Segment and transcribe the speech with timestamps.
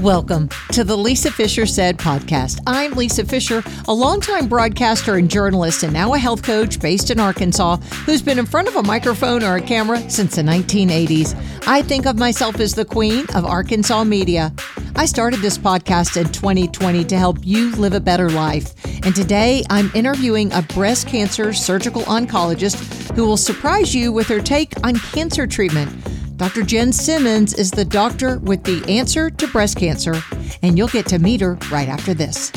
[0.00, 2.60] Welcome to the Lisa Fischer Said podcast.
[2.66, 7.18] I'm Lisa Fischer, a longtime broadcaster and journalist, and now a health coach based in
[7.18, 11.34] Arkansas who's been in front of a microphone or a camera since the 1980s.
[11.66, 14.52] I think of myself as the queen of Arkansas media.
[14.96, 18.74] I started this podcast in 2020 to help you live a better life.
[19.06, 24.40] And today I'm interviewing a breast cancer surgical oncologist who will surprise you with her
[24.40, 25.90] take on cancer treatment.
[26.36, 26.62] Dr.
[26.64, 30.14] Jenn Simmons is the doctor with the answer to breast cancer,
[30.60, 32.52] and you'll get to meet her right after this.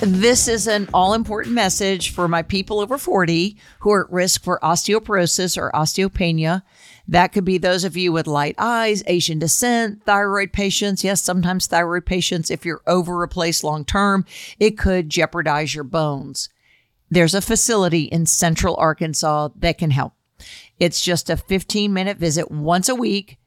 [0.00, 4.44] This is an all important message for my people over 40 who are at risk
[4.44, 6.62] for osteoporosis or osteopenia.
[7.08, 11.02] That could be those of you with light eyes, Asian descent, thyroid patients.
[11.02, 14.24] Yes, sometimes thyroid patients, if you're over replaced long term,
[14.60, 16.50] it could jeopardize your bones.
[17.10, 20.12] There's a facility in central Arkansas that can help.
[20.78, 23.38] It's just a 15 minute visit once a week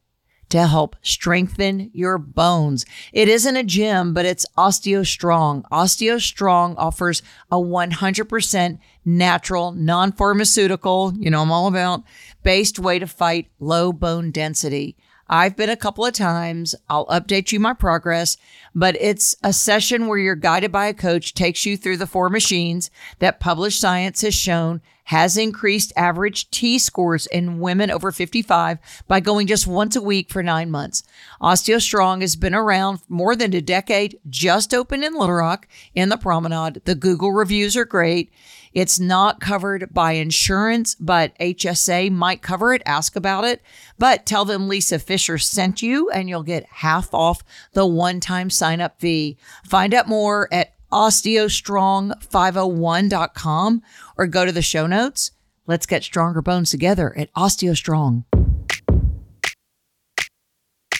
[0.49, 2.85] to help strengthen your bones.
[3.11, 5.63] It isn't a gym, but it's OsteoStrong.
[5.71, 12.03] OsteoStrong offers a 100% natural, non pharmaceutical, you know, I'm all about
[12.43, 14.95] based way to fight low bone density.
[15.29, 16.75] I've been a couple of times.
[16.89, 18.37] I'll update you my progress,
[18.73, 22.29] but it's a session where you're guided by a coach, takes you through the four
[22.29, 22.89] machines
[23.19, 29.21] that published science has shown has increased average T scores in women over 55 by
[29.21, 31.01] going just once a week for nine months.
[31.41, 36.17] OsteoStrong has been around more than a decade, just opened in Little Rock in the
[36.17, 36.81] promenade.
[36.83, 38.33] The Google reviews are great.
[38.73, 42.81] It's not covered by insurance, but HSA might cover it.
[42.85, 43.61] Ask about it.
[43.97, 48.49] But tell them Lisa Fischer sent you and you'll get half off the one time
[48.49, 49.37] sign up fee.
[49.65, 53.81] Find out more at osteostrong501.com
[54.17, 55.31] or go to the show notes.
[55.65, 58.25] Let's get stronger bones together at OsteoStrong.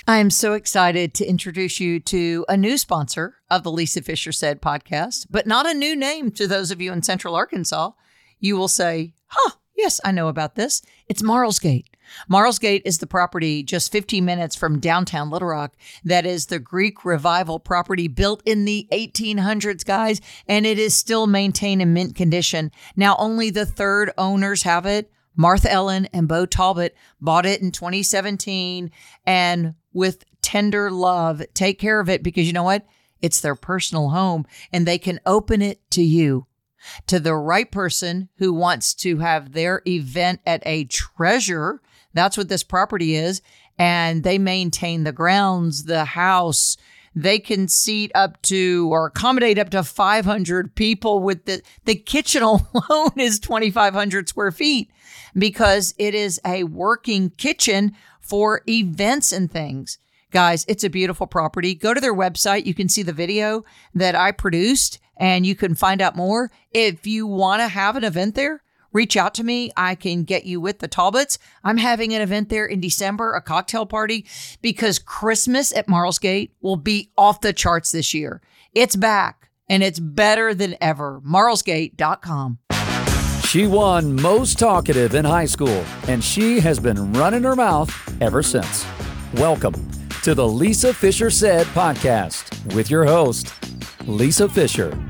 [0.10, 4.32] I am so excited to introduce you to a new sponsor of the Lisa Fischer
[4.32, 7.92] Said podcast, but not a new name to those of you in Central Arkansas.
[8.40, 10.82] You will say, huh, yes, I know about this.
[11.10, 11.90] It's Marlsgate.
[12.30, 17.04] Marlsgate is the property just 15 minutes from downtown Little Rock that is the Greek
[17.04, 22.72] revival property built in the 1800s, guys, and it is still maintained in mint condition.
[22.96, 25.12] Now, only the third owners have it.
[25.36, 28.90] Martha Ellen and Bo Talbot bought it in 2017
[29.26, 32.86] and with tender love, take care of it because you know what?
[33.22, 36.46] It's their personal home and they can open it to you
[37.08, 41.82] to the right person who wants to have their event at a treasure
[42.18, 43.42] that's what this property is.
[43.78, 46.76] And they maintain the grounds, the house.
[47.16, 52.42] They can seat up to or accommodate up to 500 people with the, the kitchen
[52.44, 54.92] alone is 2,500 square feet
[55.36, 57.96] because it is a working kitchen
[58.28, 59.98] for events and things.
[60.32, 61.74] Guys, it's a beautiful property.
[61.74, 62.66] Go to their website.
[62.66, 63.64] You can see the video
[63.96, 66.52] that I produced and you can find out more.
[66.72, 68.62] If you want to have an event there,
[68.92, 69.72] reach out to me.
[69.78, 71.40] I can get you with the Talbots.
[71.64, 74.26] I'm having an event there in December, a cocktail party,
[74.62, 78.42] because Christmas at Marlsgate will be off the charts this year.
[78.74, 81.22] It's back and it's better than ever.
[81.26, 82.60] Marlsgate.com.
[83.48, 87.90] She won most talkative in high school, and she has been running her mouth
[88.22, 88.86] ever since.
[89.36, 89.90] Welcome
[90.24, 93.54] to the Lisa Fischer Said podcast with your host,
[94.06, 95.02] Lisa Fischer.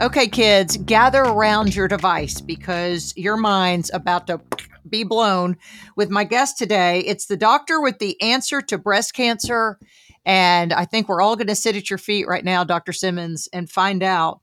[0.00, 4.40] Okay, kids, gather around your device because your mind's about to
[4.88, 5.58] be blown
[5.96, 7.00] with my guest today.
[7.00, 9.78] It's the doctor with the answer to breast cancer.
[10.24, 12.94] And I think we're all going to sit at your feet right now, Dr.
[12.94, 14.40] Simmons, and find out.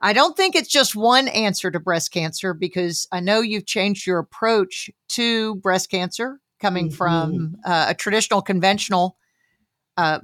[0.00, 4.06] I don't think it's just one answer to breast cancer because I know you've changed
[4.06, 6.96] your approach to breast cancer coming mm-hmm.
[6.96, 9.16] from uh, a traditional, conventional
[9.96, 10.20] uh,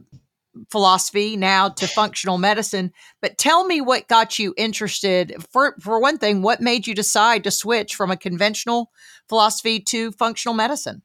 [0.71, 2.93] philosophy now to functional medicine.
[3.21, 5.35] But tell me what got you interested.
[5.51, 8.91] For for one thing, what made you decide to switch from a conventional
[9.29, 11.03] philosophy to functional medicine?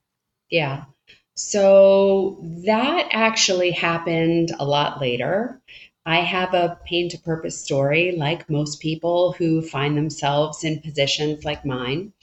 [0.50, 0.86] Yeah.
[1.36, 5.62] So that actually happened a lot later.
[6.08, 11.44] I have a pain to purpose story, like most people who find themselves in positions
[11.44, 12.14] like mine.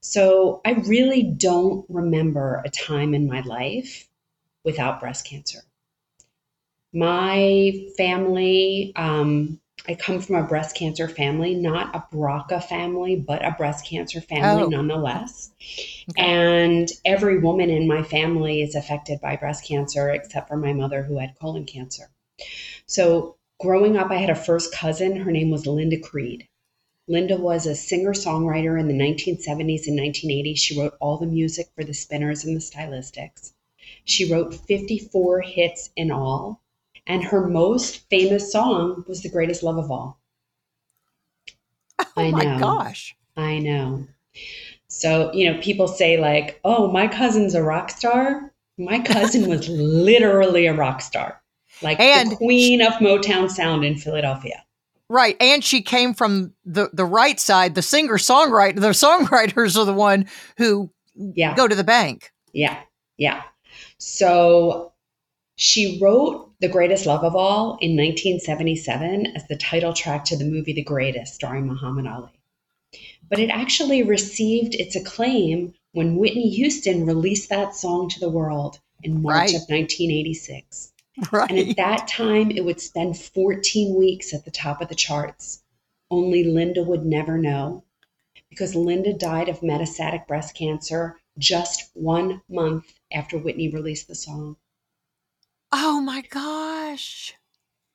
[0.00, 4.06] So I really don't remember a time in my life
[4.62, 5.60] without breast cancer.
[6.92, 9.58] My family, um,
[9.88, 14.20] I come from a breast cancer family, not a BRCA family, but a breast cancer
[14.20, 14.68] family oh.
[14.68, 15.50] nonetheless.
[16.10, 16.22] Okay.
[16.22, 21.04] And every woman in my family is affected by breast cancer except for my mother
[21.04, 22.10] who had colon cancer.
[22.90, 25.14] So growing up, I had a first cousin.
[25.14, 26.48] Her name was Linda Creed.
[27.06, 30.58] Linda was a singer songwriter in the 1970s and 1980s.
[30.58, 33.52] She wrote all the music for the Spinners and the Stylistics.
[34.04, 36.62] She wrote 54 hits in all,
[37.06, 40.18] and her most famous song was The Greatest Love of All.
[42.00, 43.14] Oh I my gosh.
[43.36, 44.08] I know.
[44.88, 48.52] So, you know, people say, like, oh, my cousin's a rock star.
[48.76, 51.39] My cousin was literally a rock star,
[51.82, 54.64] like and the queen of Motown sound in Philadelphia.
[55.08, 55.36] Right.
[55.40, 57.74] And she came from the, the right side.
[57.74, 61.56] The singer songwriter, the songwriters are the one who yeah.
[61.56, 62.30] go to the bank.
[62.52, 62.78] Yeah.
[63.16, 63.42] Yeah.
[63.98, 64.92] So
[65.56, 70.44] she wrote The Greatest Love of All in 1977 as the title track to the
[70.44, 72.30] movie The Greatest, starring Muhammad Ali.
[73.28, 78.78] But it actually received its acclaim when Whitney Houston released that song to the world
[79.02, 79.50] in March right.
[79.50, 80.89] of 1986.
[81.32, 81.50] Right.
[81.50, 85.62] And at that time, it would spend 14 weeks at the top of the charts.
[86.10, 87.84] Only Linda would never know
[88.48, 94.56] because Linda died of metastatic breast cancer just one month after Whitney released the song.
[95.72, 97.34] Oh my gosh.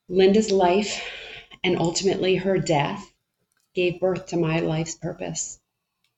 [0.07, 1.03] Linda's life
[1.63, 3.13] and ultimately her death
[3.73, 5.59] gave birth to my life's purpose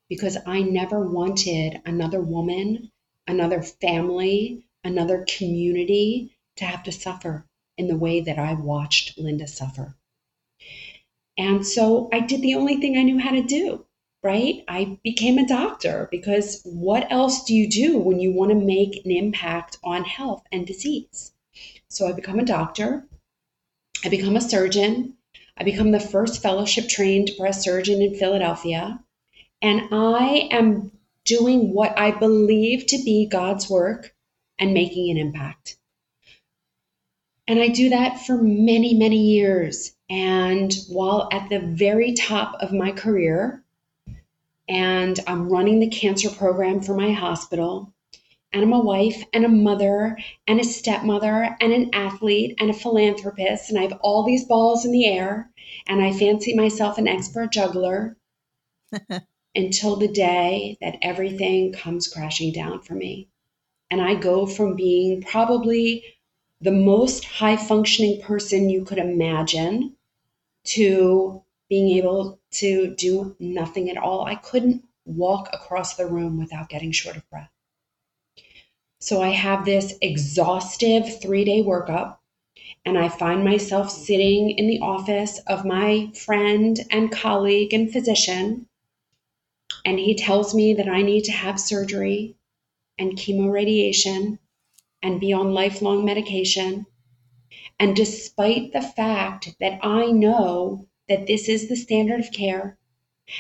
[0.10, 2.92] because I never wanted another woman,
[3.28, 7.46] another family, another community to have to suffer
[7.78, 9.96] in the way that I watched Linda suffer.
[11.38, 13.86] And so I did the only thing I knew how to do
[14.24, 14.64] right?
[14.68, 19.06] I became a doctor because what else do you do when you want to make
[19.06, 21.32] an impact on health and disease?
[21.90, 23.08] So I become a doctor,
[24.04, 25.14] I become a surgeon,
[25.58, 29.00] I become the first fellowship trained breast surgeon in Philadelphia,
[29.62, 30.92] and I am
[31.24, 34.14] doing what I believe to be God's work
[34.60, 35.78] and making an impact.
[37.48, 39.96] And I do that for many, many years.
[40.10, 43.64] And while at the very top of my career,
[44.68, 47.94] and I'm running the cancer program for my hospital.
[48.52, 50.18] And I'm a wife and a mother
[50.48, 53.70] and a stepmother and an athlete and a philanthropist.
[53.70, 55.50] And I have all these balls in the air.
[55.88, 58.18] And I fancy myself an expert juggler
[59.56, 63.30] until the day that everything comes crashing down for me.
[63.90, 66.04] And I go from being probably
[66.62, 69.96] the most high functioning person you could imagine
[70.64, 74.26] to being able to do nothing at all.
[74.26, 77.52] I couldn't walk across the room without getting short of breath.
[79.00, 82.18] So I have this exhaustive three day workup,
[82.84, 88.68] and I find myself sitting in the office of my friend and colleague and physician.
[89.86, 92.36] And he tells me that I need to have surgery
[92.98, 94.40] and chemoradiation
[95.02, 96.86] and be on lifelong medication.
[97.80, 102.78] And despite the fact that I know that this is the standard of care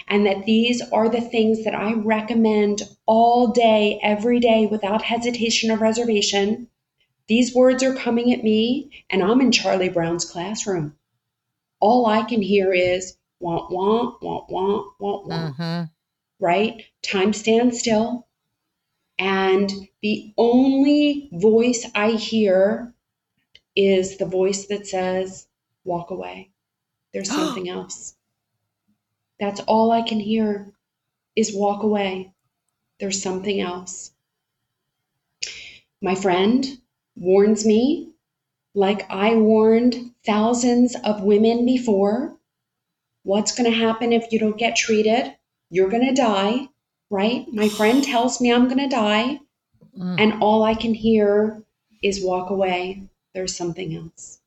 [0.08, 5.72] and that these are the things that I recommend all day, every day, without hesitation
[5.72, 6.68] or reservation.
[7.28, 10.96] These words are coming at me, and I'm in Charlie Brown's classroom.
[11.80, 15.58] All I can hear is want, want, want, want, want, want.
[15.58, 15.84] Mm-hmm.
[16.40, 16.84] Right?
[17.04, 18.27] Time stands still.
[19.20, 19.72] And
[20.02, 22.94] the only voice I hear
[23.76, 25.48] is the voice that says,
[25.84, 26.52] walk away.
[27.14, 28.16] There's something else.
[29.40, 30.74] That's all I can hear
[31.36, 32.34] is walk away.
[33.00, 34.12] There's something else.
[36.02, 36.80] My friend
[37.16, 38.12] warns me,
[38.74, 42.38] like I warned thousands of women before,
[43.24, 45.36] what's going to happen if you don't get treated?
[45.70, 46.70] You're going to die,
[47.10, 47.46] right?
[47.52, 49.40] My friend tells me I'm going to die,
[49.98, 50.16] mm.
[50.20, 51.62] and all I can hear
[52.04, 53.04] is walk away.
[53.34, 54.40] There's something else.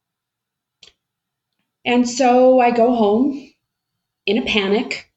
[1.85, 3.53] And so I go home
[4.27, 5.11] in a panic.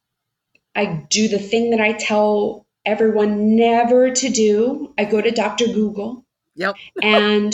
[0.75, 4.93] I do the thing that I tell everyone never to do.
[4.97, 5.67] I go to Dr.
[5.67, 6.25] Google.
[6.55, 6.75] Yep.
[7.03, 7.53] and,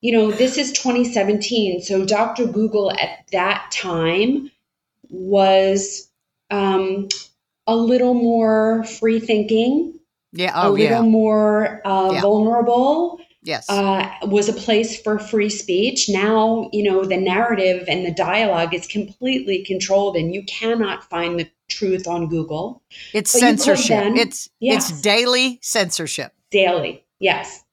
[0.00, 1.82] you know, this is 2017.
[1.82, 2.46] So Dr.
[2.46, 4.50] Google at that time
[5.08, 6.10] was
[6.50, 7.08] um,
[7.68, 9.94] a little more free thinking.
[10.32, 10.52] Yeah.
[10.54, 11.10] Oh, a little yeah.
[11.10, 12.20] more uh, yeah.
[12.20, 18.04] vulnerable yes uh, was a place for free speech now you know the narrative and
[18.04, 22.82] the dialogue is completely controlled and you cannot find the truth on google
[23.14, 24.90] it's but censorship then, it's yes.
[24.90, 27.64] it's daily censorship daily yes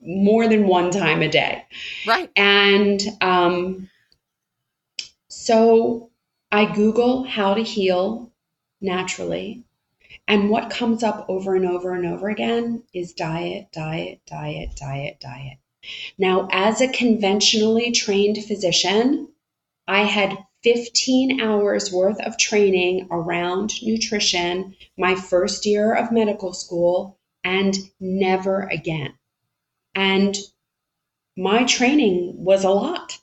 [0.00, 1.64] more than one time a day
[2.06, 3.88] right and um,
[5.28, 6.10] so
[6.50, 8.32] i google how to heal
[8.80, 9.64] naturally
[10.28, 15.20] and what comes up over and over and over again is diet, diet, diet, diet,
[15.20, 15.58] diet.
[16.18, 19.28] Now, as a conventionally trained physician,
[19.86, 27.18] I had 15 hours worth of training around nutrition my first year of medical school
[27.44, 29.14] and never again.
[29.94, 30.36] And
[31.36, 33.18] my training was a lot,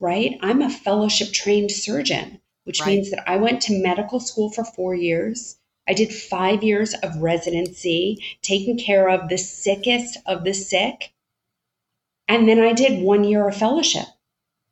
[0.00, 0.38] right?
[0.42, 2.88] I'm a fellowship trained surgeon, which right.
[2.88, 5.56] means that I went to medical school for four years.
[5.88, 11.12] I did five years of residency, taking care of the sickest of the sick.
[12.28, 14.06] And then I did one year of fellowship.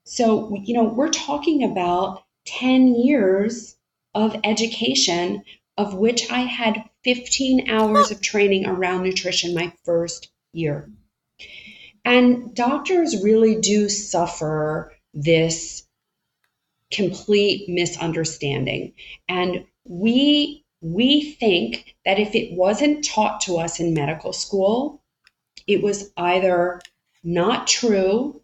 [0.05, 3.77] So, you know, we're talking about 10 years
[4.15, 5.43] of education,
[5.77, 10.91] of which I had 15 hours of training around nutrition my first year.
[12.05, 15.87] And doctors really do suffer this
[16.91, 18.93] complete misunderstanding.
[19.29, 25.03] And we we think that if it wasn't taught to us in medical school,
[25.67, 26.81] it was either
[27.23, 28.41] not true,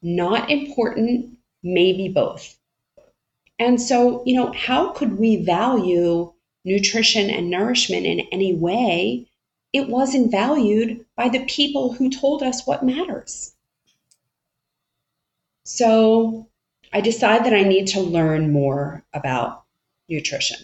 [0.00, 2.58] not important, maybe both.
[3.58, 6.32] And so, you know, how could we value
[6.64, 9.26] nutrition and nourishment in any way
[9.72, 13.54] it wasn't valued by the people who told us what matters.
[15.64, 16.48] So
[16.92, 19.64] I decide that I need to learn more about
[20.08, 20.58] nutrition.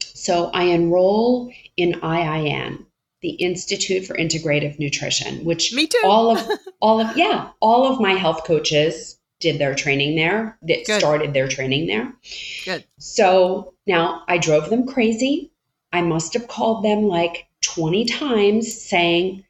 [0.00, 2.86] So I enroll in IIN,
[3.20, 6.00] the Institute for Integrative Nutrition, which Me too.
[6.04, 6.48] all of
[6.80, 11.00] all of yeah, all of my health coaches did their training there, that Good.
[11.00, 12.12] started their training there.
[12.64, 12.84] Good.
[12.98, 15.50] So now I drove them crazy.
[15.92, 19.44] I must have called them like 20 times saying,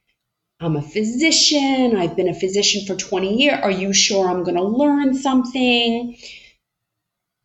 [0.60, 1.96] I'm a physician.
[1.96, 3.60] I've been a physician for 20 years.
[3.62, 6.16] Are you sure I'm going to learn something?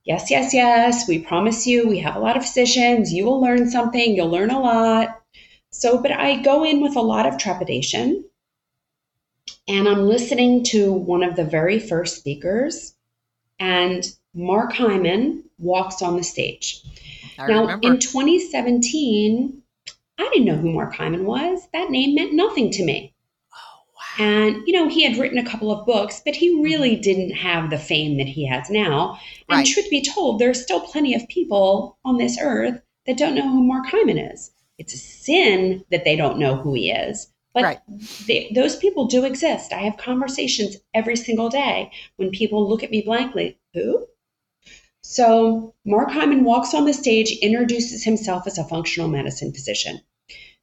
[0.03, 1.07] Yes, yes, yes.
[1.07, 3.11] We promise you, we have a lot of physicians.
[3.11, 4.15] You will learn something.
[4.15, 5.21] You'll learn a lot.
[5.71, 8.25] So, but I go in with a lot of trepidation.
[9.67, 12.95] And I'm listening to one of the very first speakers,
[13.59, 16.81] and Mark Hyman walks on the stage.
[17.37, 17.87] I now, remember.
[17.87, 19.61] in 2017,
[20.19, 21.67] I didn't know who Mark Hyman was.
[21.71, 23.15] That name meant nothing to me.
[23.53, 24.25] Oh, wow.
[24.25, 27.01] And, you know, he had written a couple of books, but he really mm-hmm.
[27.01, 29.17] didn't have the fame that he has now.
[29.47, 29.65] And right.
[29.65, 33.63] truth be told, there's still plenty of people on this earth that don't know who
[33.63, 34.51] Mark Hyman is.
[34.77, 37.31] It's a sin that they don't know who he is.
[37.53, 37.79] But right.
[38.27, 39.73] they, those people do exist.
[39.73, 43.57] I have conversations every single day when people look at me blankly.
[43.73, 44.05] Who?
[45.01, 50.01] So Mark Hyman walks on the stage, introduces himself as a functional medicine physician.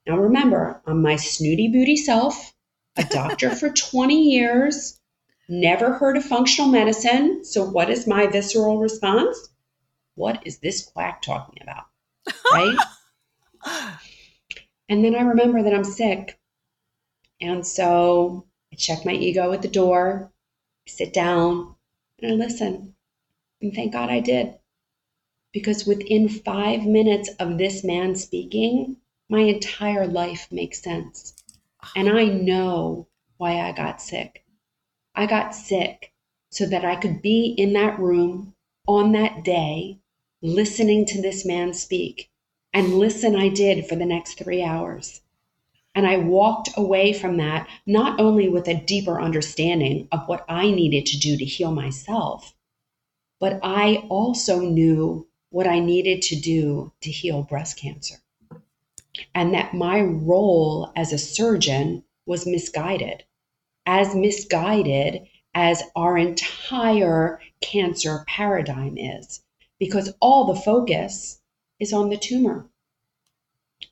[0.07, 2.55] Now remember, I'm my snooty booty self,
[2.97, 5.01] a doctor for 20 years,
[5.49, 7.45] never heard of functional medicine.
[7.45, 9.49] So what is my visceral response?
[10.15, 11.85] What is this quack talking about?
[12.53, 12.79] Right?
[14.89, 16.39] and then I remember that I'm sick.
[17.41, 20.33] And so I check my ego at the door,
[20.87, 21.75] sit down,
[22.23, 22.95] and I listen.
[23.61, 24.55] And thank God I did.
[25.53, 28.97] Because within five minutes of this man speaking,
[29.29, 31.35] my entire life makes sense.
[31.97, 34.45] And I know why I got sick.
[35.15, 36.13] I got sick
[36.51, 38.55] so that I could be in that room
[38.87, 39.99] on that day,
[40.43, 42.31] listening to this man speak.
[42.73, 45.23] And listen, I did for the next three hours.
[45.95, 50.71] And I walked away from that not only with a deeper understanding of what I
[50.71, 52.55] needed to do to heal myself,
[53.41, 58.17] but I also knew what I needed to do to heal breast cancer.
[59.35, 63.25] And that my role as a surgeon was misguided,
[63.87, 69.43] as misguided as our entire cancer paradigm is,
[69.79, 71.41] because all the focus
[71.81, 72.69] is on the tumor.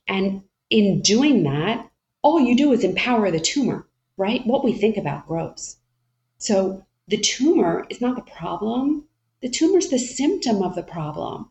[0.07, 1.91] And in doing that,
[2.23, 4.47] all you do is empower the tumor, right?
[4.47, 5.77] What we think about grows.
[6.39, 9.05] So the tumor is not the problem,
[9.41, 11.51] the tumor is the symptom of the problem.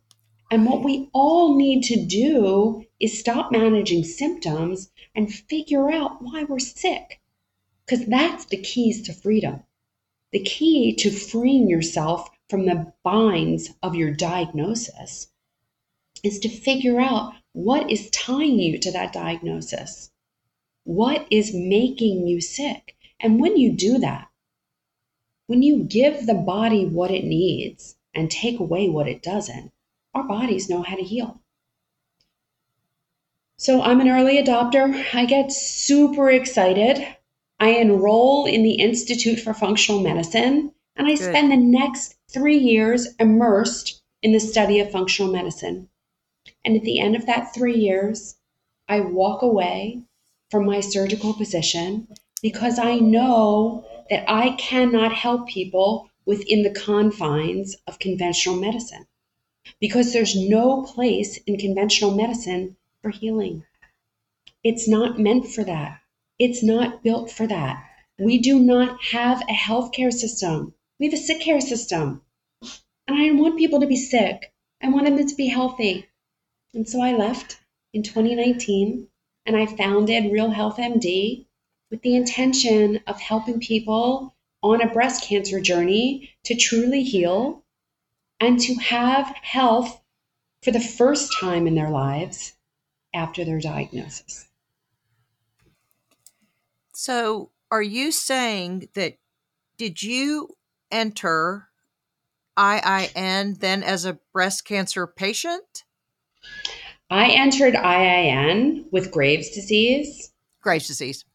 [0.52, 6.46] And what we all need to do is stop managing symptoms and figure out why
[6.46, 7.20] we're sick.
[7.86, 9.62] Because that's the keys to freedom.
[10.32, 15.28] The key to freeing yourself from the binds of your diagnosis
[16.24, 20.10] is to figure out what is tying you to that diagnosis.
[20.86, 22.96] What is making you sick?
[23.20, 24.30] And when you do that,
[25.48, 29.74] when you give the body what it needs and take away what it doesn't,
[30.14, 31.43] our bodies know how to heal.
[33.64, 35.06] So I'm an early adopter.
[35.14, 37.08] I get super excited.
[37.62, 41.20] I enroll in the Institute for Functional Medicine, and I Good.
[41.20, 45.88] spend the next three years immersed in the study of functional medicine.
[46.66, 48.36] And at the end of that three years,
[48.90, 50.02] I walk away
[50.52, 52.10] from my surgical position
[52.42, 59.08] because I know that I cannot help people within the confines of conventional medicine
[59.80, 63.66] because there's no place in conventional medicine for healing.
[64.64, 66.00] It's not meant for that.
[66.40, 67.84] It's not built for that.
[68.18, 70.74] We do not have a healthcare system.
[71.00, 72.22] We have a sick care system.
[73.06, 74.54] And I want people to be sick.
[74.82, 76.08] I want them to be healthy.
[76.74, 77.60] And so I left
[77.92, 79.10] in 2019
[79.46, 81.46] and I founded Real Health MD
[81.92, 87.66] with the intention of helping people on a breast cancer journey to truly heal
[88.40, 90.02] and to have health
[90.62, 92.54] for the first time in their lives
[93.14, 94.48] after their diagnosis.
[96.94, 99.18] So, are you saying that
[99.78, 100.50] did you
[100.92, 101.70] enter
[102.58, 105.84] IIN then as a breast cancer patient?
[107.10, 110.32] I entered IIN with Graves' disease.
[110.62, 111.26] Graves' disease.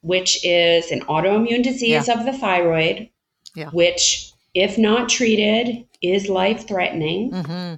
[0.00, 2.18] Which is an autoimmune disease yeah.
[2.18, 3.08] of the thyroid,
[3.54, 3.70] yeah.
[3.70, 7.32] which, if not treated, is life threatening.
[7.32, 7.74] Mm-hmm.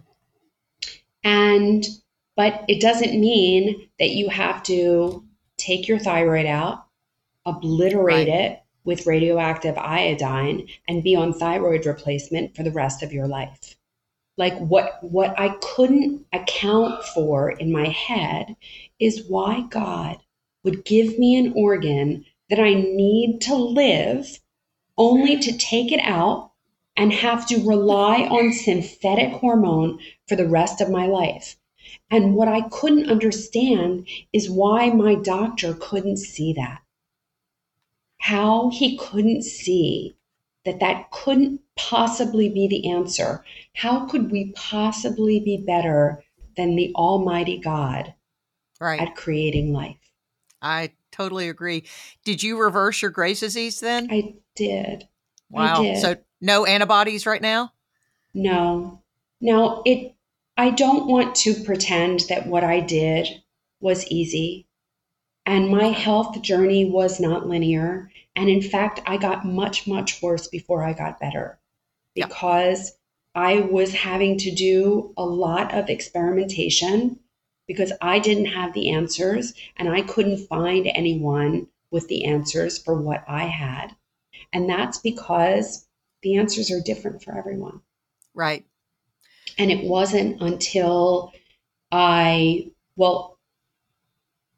[1.24, 1.86] And,
[2.40, 5.22] but it doesn't mean that you have to
[5.58, 6.86] take your thyroid out,
[7.44, 8.28] obliterate right.
[8.28, 13.76] it with radioactive iodine, and be on thyroid replacement for the rest of your life
[14.40, 18.56] like what what I couldn't account for in my head
[18.98, 20.16] is why God
[20.64, 24.40] would give me an organ that I need to live
[24.96, 26.52] only to take it out
[26.96, 31.56] and have to rely on synthetic hormone for the rest of my life.
[32.10, 36.82] And what I couldn't understand is why my doctor couldn't see that.
[38.18, 40.16] How he couldn't see
[40.64, 43.44] that that couldn't possibly be the answer.
[43.74, 46.22] How could we possibly be better
[46.56, 48.14] than the Almighty God
[48.80, 49.00] right.
[49.00, 49.96] at creating life?
[50.60, 51.84] I totally agree.
[52.24, 54.08] Did you reverse your Graves' disease then?
[54.10, 55.08] I did.
[55.48, 55.80] Wow.
[55.80, 55.98] I did.
[55.98, 57.72] So no antibodies right now?
[58.34, 59.02] No.
[59.40, 60.14] Now it
[60.60, 63.26] I don't want to pretend that what I did
[63.80, 64.66] was easy.
[65.46, 68.10] And my health journey was not linear.
[68.36, 71.58] And in fact, I got much, much worse before I got better
[72.14, 72.92] because
[73.34, 73.42] yeah.
[73.42, 77.18] I was having to do a lot of experimentation
[77.66, 83.00] because I didn't have the answers and I couldn't find anyone with the answers for
[83.00, 83.96] what I had.
[84.52, 85.86] And that's because
[86.20, 87.80] the answers are different for everyone.
[88.34, 88.66] Right.
[89.60, 91.34] And it wasn't until
[91.92, 93.38] I, well,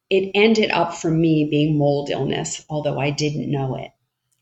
[0.09, 3.91] it ended up for me being mold illness, although I didn't know it.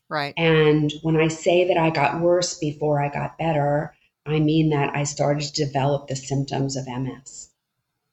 [0.07, 0.35] Right.
[0.37, 3.95] And when I say that I got worse before I got better,
[4.27, 7.49] I mean that I started to develop the symptoms of MS.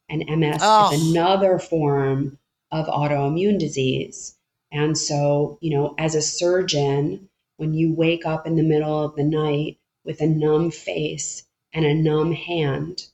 [0.08, 0.90] And MS oh.
[0.90, 2.38] is another form
[2.72, 4.34] of autoimmune disease.
[4.72, 9.16] And so, you know, as a surgeon, when you wake up in the middle of
[9.16, 13.06] the night with a numb face and a numb hand,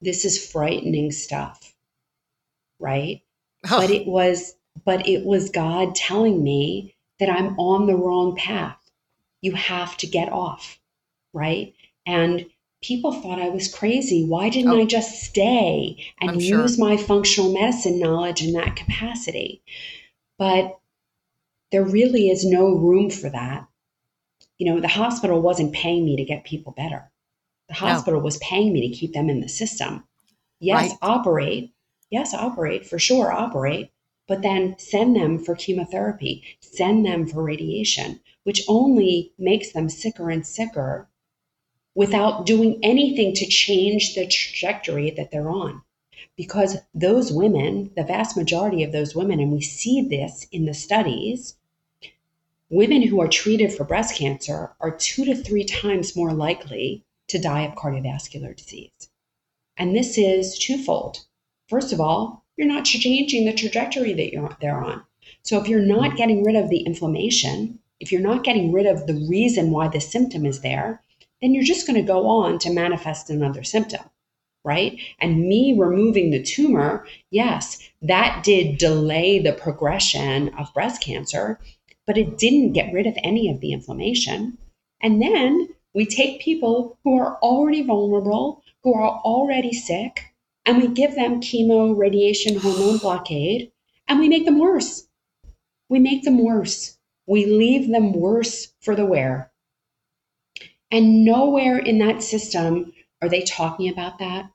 [0.00, 1.74] this is frightening stuff,
[2.78, 3.22] right?
[3.70, 3.80] Oh.
[3.80, 8.78] But it was but it was God telling me that I'm on the wrong path.
[9.40, 10.78] You have to get off,
[11.32, 11.74] right?
[12.06, 12.46] And
[12.80, 14.24] people thought I was crazy.
[14.24, 14.80] Why didn't oh.
[14.80, 19.62] I just stay and use my functional medicine knowledge in that capacity?
[20.38, 20.78] But
[21.72, 23.66] there really is no room for that.
[24.58, 27.10] You know, the hospital wasn't paying me to get people better.
[27.68, 28.24] The hospital no.
[28.24, 30.04] was paying me to keep them in the system.
[30.60, 30.98] Yes, right.
[31.02, 31.72] operate,
[32.10, 33.90] yes, operate, for sure, operate,
[34.26, 40.30] but then send them for chemotherapy, send them for radiation, which only makes them sicker
[40.30, 41.08] and sicker
[41.94, 45.82] without doing anything to change the trajectory that they're on.
[46.36, 50.74] Because those women, the vast majority of those women, and we see this in the
[50.74, 51.56] studies,
[52.70, 57.38] women who are treated for breast cancer are two to three times more likely to
[57.38, 59.10] die of cardiovascular disease.
[59.76, 61.20] And this is twofold.
[61.68, 65.02] First of all, you're not changing the trajectory that you're they're on.
[65.42, 69.06] So if you're not getting rid of the inflammation, if you're not getting rid of
[69.06, 71.02] the reason why the symptom is there,
[71.40, 74.00] then you're just going to go on to manifest another symptom,
[74.64, 74.98] right?
[75.20, 81.60] And me removing the tumor, yes, that did delay the progression of breast cancer,
[82.06, 84.58] but it didn't get rid of any of the inflammation.
[85.00, 90.88] And then we take people who are already vulnerable, who are already sick, and we
[90.88, 93.72] give them chemo, radiation, hormone blockade,
[94.06, 95.08] and we make them worse.
[95.88, 96.98] We make them worse.
[97.26, 99.50] We leave them worse for the wear.
[100.90, 104.50] And nowhere in that system are they talking about that.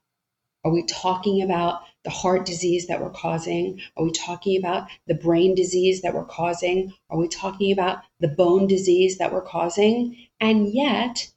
[0.63, 3.81] Are we talking about the heart disease that we're causing?
[3.97, 6.93] Are we talking about the brain disease that we're causing?
[7.09, 10.15] Are we talking about the bone disease that we're causing?
[10.39, 11.29] And yet,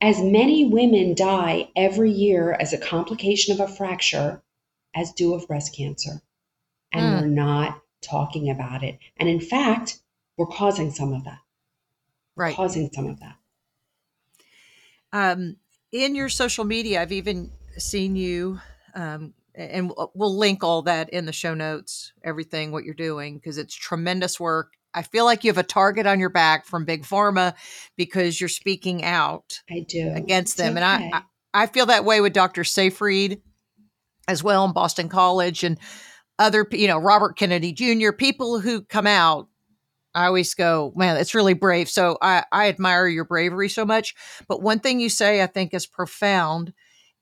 [0.00, 4.42] as many women die every year as a complication of a fracture
[4.94, 6.20] as do of breast cancer.
[6.92, 7.20] And mm.
[7.20, 8.98] we're not talking about it.
[9.16, 10.00] And in fact,
[10.36, 11.38] we're causing some of that.
[12.34, 12.54] Right.
[12.54, 13.36] Causing some of that.
[15.12, 15.56] Um,
[15.92, 18.60] in your social media, I've even seen you,
[18.94, 23.58] um, and we'll link all that in the show notes, everything, what you're doing, because
[23.58, 24.72] it's tremendous work.
[24.94, 27.54] I feel like you have a target on your back from Big Pharma
[27.96, 30.12] because you're speaking out I do.
[30.14, 30.76] against them.
[30.76, 30.84] Okay.
[30.84, 31.22] And I,
[31.54, 32.64] I, feel that way with Dr.
[32.64, 33.40] Seyfried
[34.28, 35.78] as well in Boston College and
[36.38, 39.48] other, you know, Robert Kennedy Jr., people who come out.
[40.14, 41.88] I always go, man, it's really brave.
[41.88, 44.14] So I, I admire your bravery so much.
[44.46, 46.74] But one thing you say I think is profound,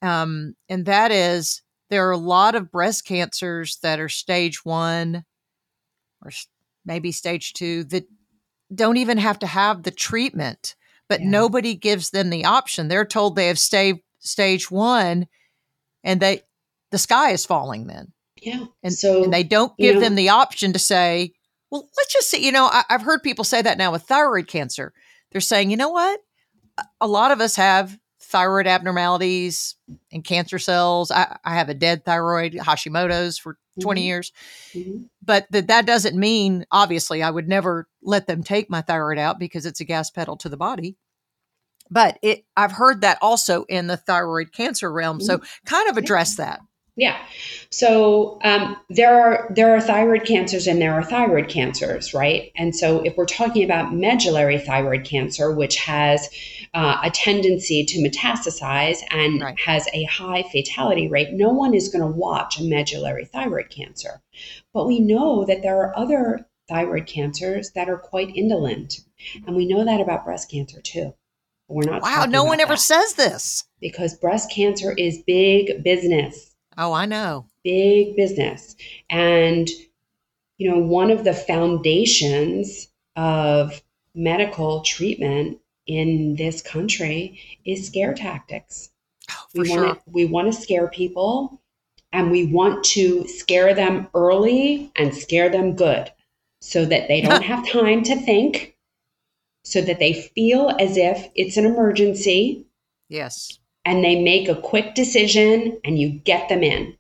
[0.03, 5.25] um, and that is there are a lot of breast cancers that are stage one
[6.25, 6.31] or
[6.85, 8.05] maybe stage two that
[8.75, 10.77] don't even have to have the treatment,
[11.09, 11.29] but Yeah.
[11.31, 12.89] nobody gives them the option.
[12.89, 15.27] They're told they have sta- stage one
[16.05, 16.43] and they
[16.91, 18.13] the sky is falling then.
[18.41, 18.65] Yeah.
[18.83, 21.33] And, so and they don't you give know- them the option to say,
[21.71, 24.49] well, let's just say, you know, I, I've heard people say that now with thyroid
[24.49, 24.93] cancer.
[25.31, 26.21] They're saying, you know what?
[27.01, 27.97] A lot of us have
[28.31, 29.75] thyroid abnormalities
[30.13, 31.11] and cancer cells.
[31.11, 34.05] I, I have a dead thyroid, Hashimoto's for 20 Mhm.
[34.05, 34.33] years.
[34.75, 35.05] Mhm.
[35.23, 39.39] But that that doesn't mean, obviously, I would never let them take my thyroid out
[39.39, 40.97] because it's a gas pedal to the body.
[41.91, 45.21] But it, I've heard that also in the thyroid cancer realm.
[45.21, 46.61] So, kind of address that.
[46.97, 47.17] Yeah.
[47.71, 52.53] So um, there are there are thyroid cancers and there are thyroid cancers, right?
[52.57, 56.29] And so if we're talking about medullary thyroid cancer, which has
[56.73, 59.59] uh, a tendency to metastasize and Right.
[59.59, 64.23] has a high fatality rate, no one is going to watch a medullary thyroid cancer.
[64.73, 69.01] But we know that there are other thyroid cancers that are quite indolent,
[69.47, 71.13] and we know that about breast cancer too.
[71.69, 72.03] But We're not.
[72.03, 73.65] Wow, no one ever that says this.
[73.81, 77.47] because breast cancer is big business Oh, I know.
[77.65, 78.77] big business.
[79.11, 79.69] And,
[80.59, 83.83] you know, one of the foundations of
[84.15, 88.91] medical treatment in this country is scare tactics.
[89.31, 89.85] Oh, for we sure.
[89.85, 91.61] want to, we want to scare people
[92.13, 96.11] and we want to scare them early and scare them good
[96.61, 98.77] so that they don't have time to think,
[99.65, 102.67] so that they feel as if it's an emergency
[103.09, 103.59] Yes.
[103.85, 106.97] and they make a quick decision and you get them in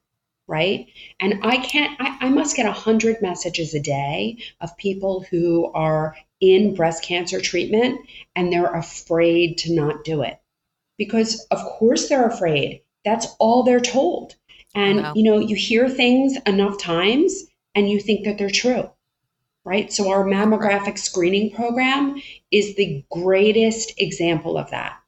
[0.49, 0.89] right
[1.21, 5.71] and i can't i, I must get a 100 messages a day of people who
[5.73, 8.01] are in breast cancer treatment
[8.35, 10.41] and they're afraid to not do it.
[10.99, 12.83] Because of course they're afraid.
[13.05, 14.37] That's all they're told.
[14.75, 15.13] And Wow.
[15.17, 18.91] you know you hear things enough times and you think that they're true
[19.65, 19.93] right?
[19.93, 24.99] So our mammographic screening program is the greatest example of that.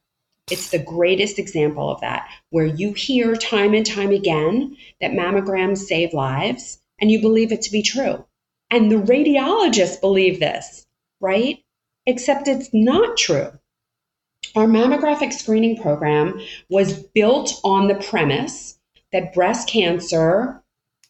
[0.51, 5.79] It's the greatest example of that, where you hear time and time again that mammograms
[5.79, 8.25] save lives and you believe it to be true.
[8.71, 10.87] And the radiologists believe this,
[11.23, 11.63] right?
[12.05, 13.53] Except it's not true.
[14.55, 18.79] Our mammographic screening program was built on the premise
[19.13, 20.63] that breast cancer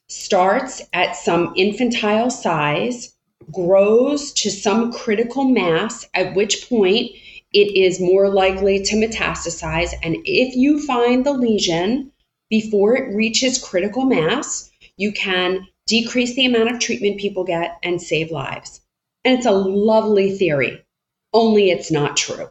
[0.09, 3.14] starts at some infantile size,
[3.51, 7.11] grows to some critical mass, at which point
[7.53, 9.92] it is more likely to metastasize.
[10.03, 12.12] And if you find the lesion
[12.51, 18.01] before it reaches critical mass, you can decrease the amount of treatment people get and
[18.01, 18.81] save lives.
[19.24, 20.85] And it's a lovely theory,
[21.32, 22.50] only it's not true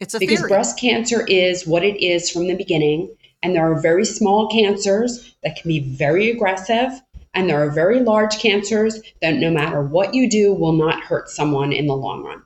[0.00, 0.48] It's a because theory.
[0.48, 3.14] breast cancer is what it is from the beginning.
[3.42, 6.90] And there are very small cancers that can be very aggressive.
[7.34, 11.28] And there are very large cancers that, no matter what you do, will not hurt
[11.28, 12.42] someone in the long run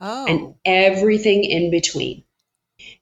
[0.00, 2.22] oh, and everything in between.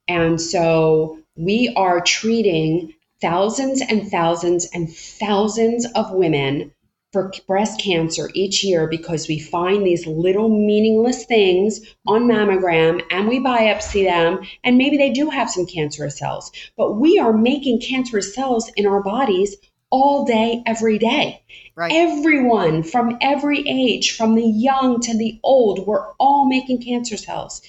[0.08, 6.72] And so we are treating thousands and thousands and thousands of women
[7.16, 13.26] for breast cancer each year because we find these little meaningless things on mammogram and
[13.26, 17.80] we biopsy them and maybe they do have some cancerous cells but we are making
[17.80, 19.56] cancerous cells in our bodies
[19.88, 21.42] all day every day
[21.74, 21.90] right.
[21.94, 27.62] Everyone from every age, from the young to the old, we're all making cancer cells.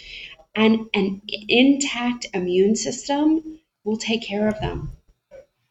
[0.55, 4.91] And an intact immune system will take care of them.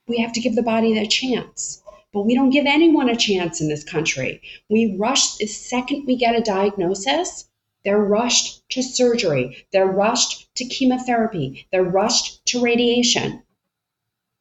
[0.09, 1.83] We have to give the body that chance.
[2.17, 4.41] But we don't give anyone a chance in this country.
[4.71, 7.47] We rush the second we get a diagnosis,
[7.85, 13.43] they're rushed to surgery, they're rushed to chemotherapy, they're rushed to radiation.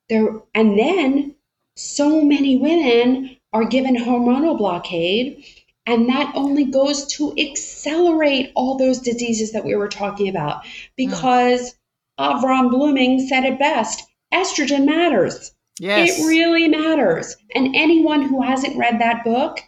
[0.07, 1.35] They're, and then
[1.75, 5.43] so many women are given hormonal blockade,
[5.85, 10.63] and that only goes to accelerate all those diseases that we were talking about.
[10.63, 10.69] Mm.
[10.95, 11.75] Because
[12.17, 15.51] Avrum Bluming said it best estrogen matters.
[15.79, 16.19] Yes.
[16.19, 17.35] It really matters.
[17.53, 19.59] And anyone who hasn't read that book,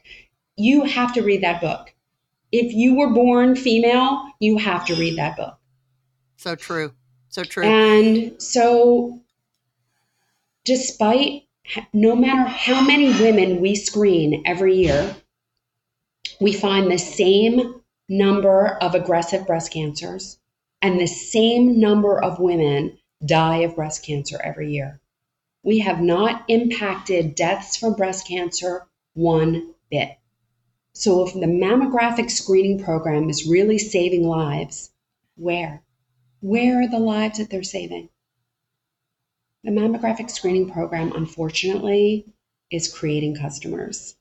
[0.55, 1.93] you have to read that book.
[2.51, 5.57] If you were born female, you have to read that book.
[6.37, 6.93] So true.
[7.29, 7.63] So true.
[7.63, 9.19] And so,
[10.63, 11.43] despite
[11.93, 15.15] no matter how many women we screen every year,
[16.39, 20.39] we find the same number of aggressive breast cancers
[20.81, 25.01] and the same number of women die of breast cancer every year.
[25.67, 30.11] We have not impacted deaths from breast cancer one bit.
[30.93, 34.91] So, if the mammographic screening program is really saving lives,
[35.35, 35.83] where?
[36.39, 38.07] Where are the lives that they're saving?
[39.65, 42.27] The mammographic screening program, unfortunately,
[42.71, 44.15] is creating customers.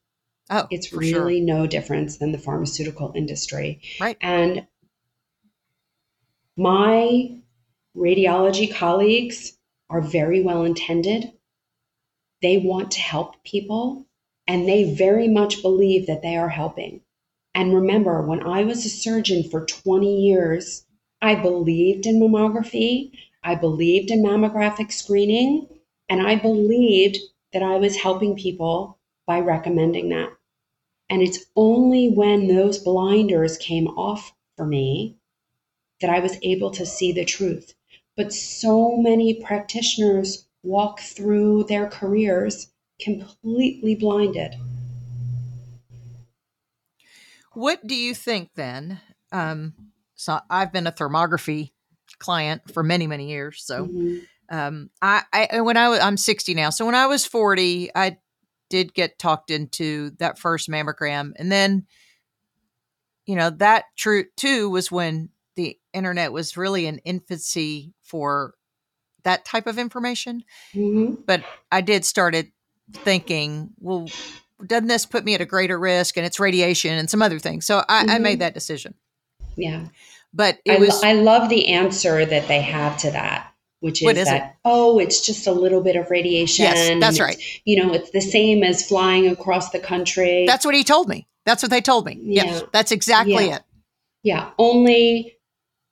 [0.51, 1.47] Oh, it's really sure.
[1.47, 3.83] no difference than the pharmaceutical industry.
[4.01, 4.17] Right.
[4.21, 4.67] And
[6.57, 7.39] my
[7.97, 9.57] radiology colleagues
[9.89, 11.33] are very well intended.
[12.43, 14.07] They want to help people
[14.47, 17.01] and they very much believe that they are helping.
[17.55, 20.85] And remember, when I was a surgeon for 20 years,
[21.23, 25.67] I believed in mammography, I believed in mammographic screening,
[26.09, 27.19] and I believed
[27.53, 30.31] that I was helping people by recommending that.
[31.09, 35.17] And it's only when those blinders came off for me
[36.01, 37.75] that I was able to see the truth.
[38.17, 44.55] But so many practitioners walk through their careers completely blinded.
[47.53, 49.01] What do you think then?
[49.33, 49.75] Um,
[50.15, 51.73] so I've been a thermography
[52.19, 53.63] client for many, many years.
[53.65, 54.27] So Mhm.
[54.51, 56.71] um, I, I when I was I'm 60 now.
[56.71, 58.19] So when I was 40, I
[58.71, 61.87] did get talked into that first mammogram, and then
[63.27, 68.55] you know that true too was when the internet was really in infancy for
[69.25, 70.45] that type of information.
[70.75, 71.19] Mhm.
[71.27, 71.43] But
[71.73, 72.53] I did started
[72.93, 74.09] thinking, well,
[74.65, 76.17] doesn't this put me at a greater risk?
[76.17, 77.67] And it's radiation and some other things.
[77.67, 78.21] So I, I Mhm.
[78.23, 78.95] made that decision.
[79.57, 79.87] Yeah.
[80.33, 84.09] But it I, was I love the answer that they have to that, which is,
[84.13, 84.25] is it?
[84.27, 86.65] that, oh, it's just a little bit of radiation.
[86.65, 87.43] yes, that's It's- right.
[87.65, 90.45] You know, it's the same as flying across the country.
[90.47, 91.27] That's what he told me.
[91.45, 92.19] That's what they told me.
[92.23, 92.45] Yeah.
[92.45, 93.57] Yes, that's exactly Yeah.
[93.57, 93.63] it.
[94.23, 95.36] Yeah, only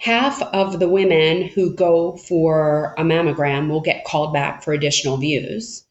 [0.04, 5.16] half of the women who go for a mammogram will get called back for additional
[5.16, 5.86] views.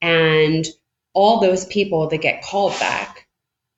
[0.00, 0.64] And
[1.14, 3.26] all those people that get called back,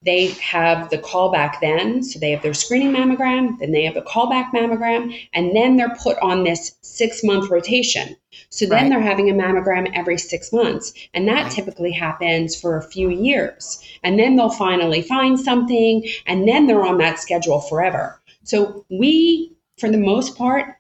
[0.03, 2.03] they have the callback then.
[2.03, 5.97] So they have their screening mammogram, then they have a callback mammogram, and then they're
[6.03, 8.15] put on this six month rotation.
[8.51, 8.89] So then Right.
[8.91, 10.93] they're having a mammogram every six months.
[11.15, 11.53] And that Right.
[11.53, 13.83] typically happens for a few years.
[14.05, 18.21] And then they'll finally find something, and then they're on that schedule forever.
[18.45, 20.77] So we, for the most part,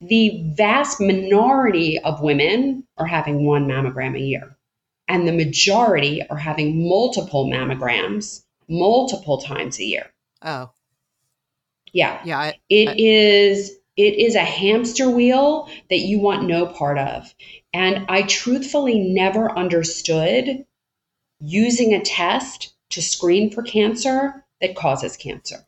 [0.00, 4.56] the vast minority of women are having one mammogram a year.
[5.08, 10.12] And the majority are having multiple mammograms multiple times a year.
[10.42, 10.70] Oh,
[11.92, 12.20] Yeah.
[12.24, 12.38] yeah.
[12.38, 17.34] I, It I- is it is a hamster wheel that you want no part of.
[17.72, 20.66] And I truthfully never understood
[21.40, 25.64] using a test to screen for cancer that causes cancer.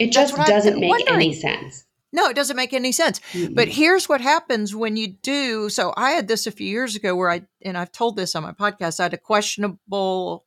[0.00, 1.14] It just doesn't make wondering.
[1.14, 1.84] any sense.
[2.12, 3.20] No, it doesn't make any sense.
[3.32, 3.72] But Mm-mm.
[3.72, 5.68] here's what happens when you do.
[5.68, 8.42] So I had this a few years ago where I, and I've told this on
[8.42, 10.44] my podcast, I had a questionable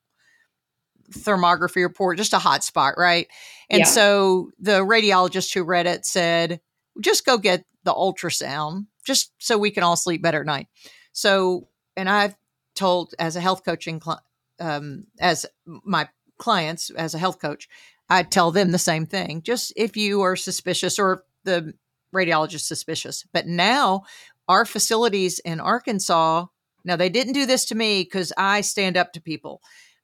[1.12, 3.28] thermography report, just a hot spot, right?
[3.70, 3.86] And Yeah.
[3.86, 6.62] so the radiologist who read it said,
[7.02, 10.68] just go get the ultrasound, just so we can all sleep better at night.
[11.12, 12.36] So, and I've
[12.76, 14.16] told as a health coaching, cli-
[14.60, 17.68] um, as my clients, as a health coach,
[18.10, 19.42] I tell them the same thing.
[19.44, 21.74] Just if you are suspicious or the
[22.14, 23.26] radiologist suspicious.
[23.34, 24.04] But now
[24.48, 26.46] our facilities in Arkansas,
[26.84, 29.62] now they didn't do this to me because I stand up to people,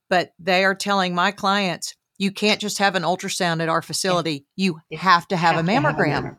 [0.09, 4.45] but they are telling my clients, you can't just have an ultrasound at our facility.
[4.55, 6.35] You have to have, Have a, to mammogram.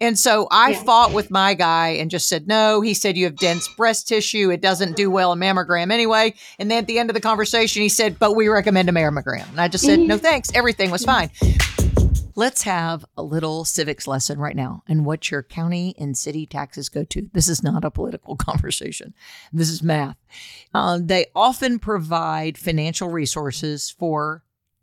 [0.00, 0.82] And so I Yeah.
[0.82, 2.80] fought with my guy and just said, no.
[2.82, 4.50] He said, you have dense breast tissue.
[4.50, 6.34] It doesn't do well in mammogram anyway.
[6.58, 9.48] And then at the end of the conversation, he said, but we recommend a mammogram.
[9.50, 10.50] And I just said, no, thanks.
[10.54, 11.30] Everything was fine.
[12.38, 16.90] Let's have a little civics lesson right now and what your county and city taxes
[16.90, 17.30] go to.
[17.32, 19.14] This is not a political conversation.
[19.54, 20.18] This is math.
[20.74, 24.42] Uh, they often provide financial resources for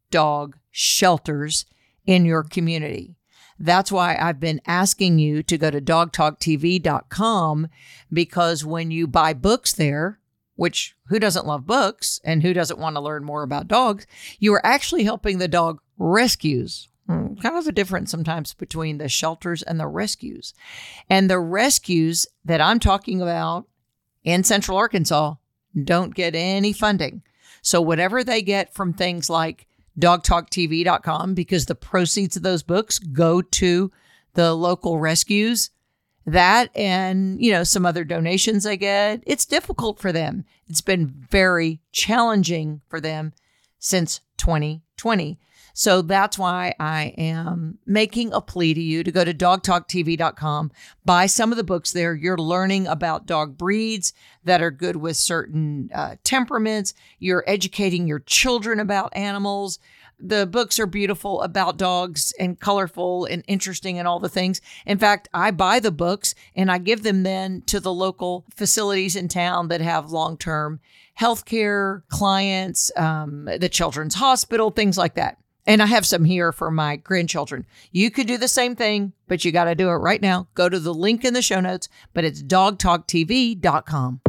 [0.10, 1.66] dog shelters
[2.08, 3.16] in your community.
[3.64, 7.68] That's why I've been asking you to go to dogtalktv.com
[8.12, 10.20] because when you buy books there,
[10.56, 14.06] which who doesn't love books and who doesn't want to learn more about dogs,
[14.38, 16.90] you are actually helping the dog rescues.
[17.08, 20.54] Hmm, Kind of a difference sometimes between the shelters and the rescues.
[21.10, 23.66] And the rescues that I'm talking about
[24.26, 25.36] in Central Arkansas
[25.82, 27.24] don't get any funding.
[27.62, 29.68] So whatever they get from things like
[30.00, 33.92] dogtalktv.com, because the proceeds of those books go to
[34.34, 35.70] the local rescues,
[36.26, 40.46] that and, you know, some other donations I get, it's difficult for them.
[40.68, 43.34] It's been very challenging for them
[43.78, 45.40] since 2020.
[45.74, 50.72] So that's why I am making a plea to you to go to dogtalktv.com,
[51.04, 52.14] buy some of the books there.
[52.14, 56.94] You're learning about dog breeds that are good with certain uh, temperaments.
[57.18, 59.80] You're educating your children about animals.
[60.20, 64.62] The books are beautiful about dogs and colorful and interesting and all the things.
[64.86, 69.16] In fact, I buy the books and I give them then to the local facilities
[69.16, 70.80] in town that have long term
[71.20, 75.38] healthcare clients, um, the children's hospital, things like that.
[75.66, 77.66] And I have some here for my grandchildren.
[77.92, 80.48] You could do the same thing, but you got to do it right now.
[80.56, 84.22] Go to the link in the show notes, but it's dogtalktv.com.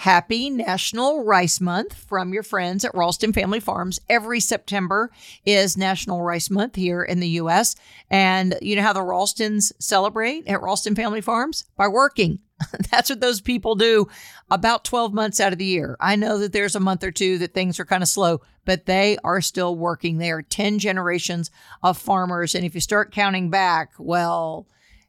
[0.00, 4.00] Happy National Rice Month from your friends at Ralston Family Farms.
[4.08, 5.10] Every September
[5.44, 7.76] is National Rice Month here in the U.S.
[8.08, 11.64] And you know how the Ralstons celebrate at Ralston Family Farms?
[11.76, 12.38] By working.
[12.90, 14.08] That's what those people do
[14.50, 15.96] about 12 months out of the year.
[16.00, 18.86] I know that there's a month or two that things are kind of slow, but
[18.86, 20.18] they are still working.
[20.18, 21.50] They are 10 generations
[21.82, 22.54] of farmers.
[22.54, 24.66] And if you start counting back, well,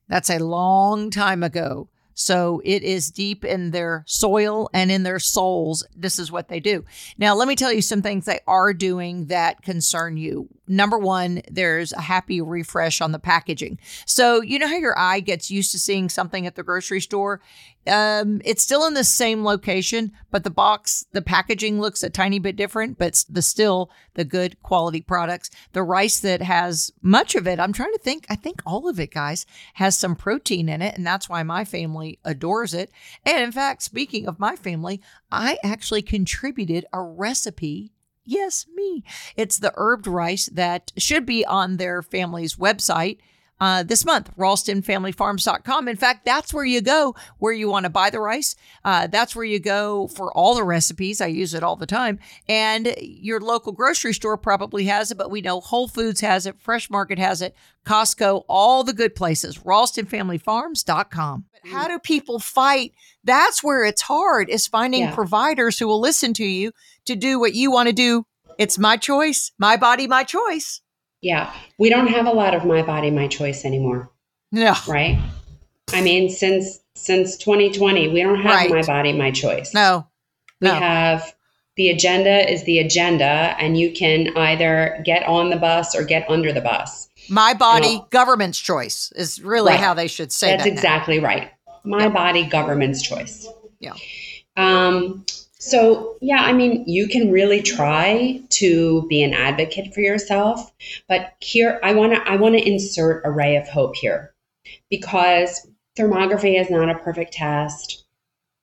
[0.08, 1.90] that's a long time ago.
[2.14, 5.86] So it is deep in their soil and in their souls.
[5.96, 6.86] This is what they do.
[7.18, 10.48] Now, let me tell you some things they are doing that concern you.
[10.72, 13.78] Number one, there's a happy refresh on the packaging.
[14.06, 17.42] So, you know how your eye gets used to seeing something at the grocery store?
[17.86, 22.40] Um, it's still in the same location, but the box, the packaging looks a tiny
[22.40, 25.50] bit different, but the still the good quality products.
[25.74, 28.98] The rice that has much of it, I'm trying to think, I think all of
[28.98, 32.92] it, guys, has some protein in it, and that's why my family adores it.
[33.26, 37.92] And in fact, speaking of my family, I actually contributed a recipe
[38.24, 39.04] Yes, me.
[39.36, 43.18] It's the herbed rice that should be on their family's website
[43.62, 45.88] uh, this month, ralstonfamilyfarms.com.
[45.88, 48.56] In fact, that's where you go where you want to buy the rice.
[48.84, 51.22] Uh, that's where you go for all the recipes.
[51.22, 52.20] I use it all the time.
[52.50, 56.60] And your local grocery store probably has it, but we know Whole Foods has it,
[56.60, 61.46] Fresh Market has it, Costco, all the good places, ralstonfamilyfarms.com.
[61.66, 62.94] How do people fight?
[63.24, 65.14] That's where it's hard is finding yeah.
[65.14, 66.72] providers who will listen to you
[67.06, 68.26] to do what you want to do.
[68.58, 70.82] It's my choice, my body, my choice.
[71.22, 71.54] Yeah.
[71.78, 74.10] We don't have a lot of my body, my choice anymore.
[74.52, 74.74] No.
[74.88, 75.20] Right?
[75.94, 78.70] I mean, since since 2020, we don't have right.
[78.70, 79.74] my body, my choice.
[79.74, 80.08] No.
[80.60, 81.34] We have
[81.78, 86.30] the agenda is the agenda, and you can either get on the bus or get
[86.30, 87.10] under the bus.
[87.30, 89.80] My body, government's choice is really right.
[89.80, 91.28] how they should say That's that exactly now.
[91.28, 91.52] right.
[91.84, 92.14] My yep.
[92.14, 93.48] body, government's choice.
[93.80, 93.96] Yeah.
[94.58, 95.26] Um,
[95.62, 100.74] so, yeah, I mean, you can really try to be an advocate for yourself,
[101.08, 104.34] but here I want to I want to insert a ray of hope here
[104.90, 108.06] because thermography is not a perfect test.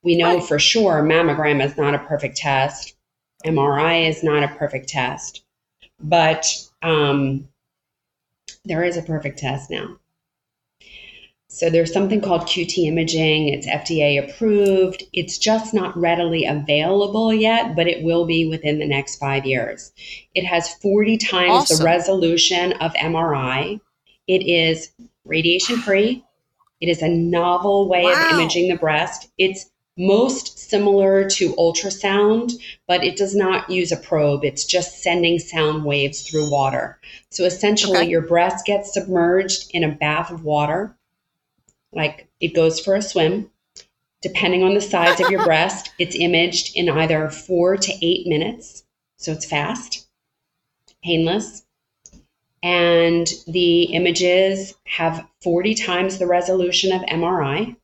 [0.03, 0.43] We know right.
[0.43, 2.97] for sure mammogram is not a perfect test.
[3.45, 5.45] MRI is not a perfect test,
[6.01, 6.45] but
[6.81, 7.47] um,
[8.65, 9.97] there is a perfect test now.
[11.51, 13.49] So there's something called QT imaging.
[13.49, 15.03] It's FDA approved.
[15.13, 19.91] It's just not readily available yet, but it will be within the next five years.
[20.35, 21.79] It has 40 times awesome.
[21.79, 23.81] the resolution of MRI.
[24.27, 24.91] It is
[25.25, 26.23] radiation free.
[26.81, 28.27] It is a novel way wow.
[28.27, 29.31] of imaging the breast.
[29.39, 32.53] It's most similar to ultrasound,
[32.87, 34.45] but it does not use a probe.
[34.45, 36.99] It's just sending sound waves through water.
[37.31, 38.09] So essentially, okay.
[38.09, 40.95] your breast gets submerged in a bath of water
[41.93, 43.49] like it goes for a swim.
[44.21, 48.83] Depending on the size of your breast, it's imaged in either four to eight minutes.
[49.17, 50.07] So it's fast,
[51.03, 51.63] painless.
[52.61, 57.75] And the images have 40 times the resolution of MRI.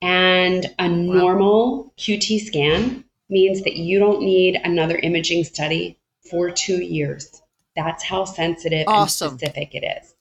[0.00, 5.98] And a normal QT scan means that you don't need another imaging study
[6.30, 7.42] for two years.
[7.76, 9.30] That's how sensitive awesome.
[9.32, 10.14] and specific it is.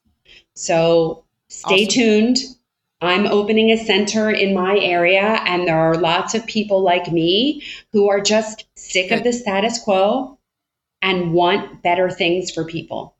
[0.56, 1.88] So stay awesome.
[1.88, 2.38] tuned.
[3.04, 7.64] I'm opening a center in my area, and there are lots of people like me
[7.92, 10.40] who are just sick of the status quo
[11.02, 13.16] and want better things for people.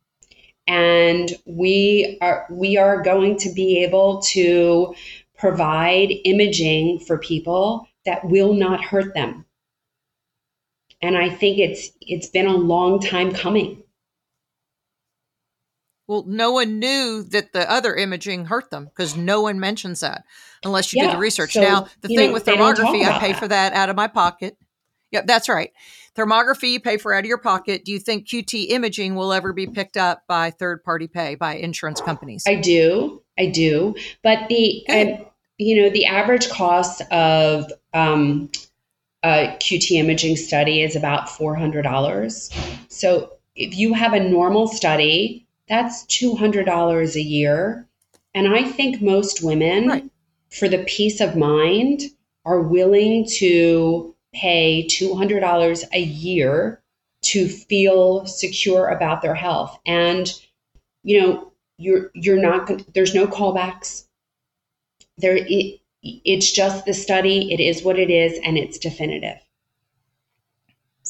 [0.68, 4.96] And we are we are going to be able to
[5.38, 9.46] provide imaging for people that will not hurt them.
[11.02, 13.83] And I think it's it's been a long time coming.
[16.08, 20.26] Well, no one knew that the other imaging hurt them because no one mentions that
[20.66, 21.54] unless you yeah, do the research.
[21.54, 23.40] So, now, the thing know, with thermography, I pay that.
[23.40, 24.58] for that out of my pocket.
[25.12, 25.72] Yep, that's right.
[26.16, 27.86] Thermography you pay for out of your pocket.
[27.86, 31.56] Do you think QT imaging will ever be picked up by third party pay by
[31.56, 32.44] insurance companies?
[32.48, 33.22] I do.
[33.38, 33.96] I do.
[34.24, 35.26] But the, um,
[35.58, 38.50] you know, the average cost of um,
[39.24, 42.90] a QT imaging study is about $400.
[42.90, 47.88] So if you have a normal study, that's $200 a year.
[48.34, 50.10] And I think most women, right.
[50.50, 52.02] for the peace of mind,
[52.46, 56.82] are willing to pay $200 a year
[57.22, 59.80] to feel secure about their health.
[59.86, 60.32] And,
[61.04, 64.06] you know, you're, you're not, there's no callbacks.
[65.18, 67.54] There, it, it's just the study.
[67.54, 69.38] It is what it is, and it's definitive.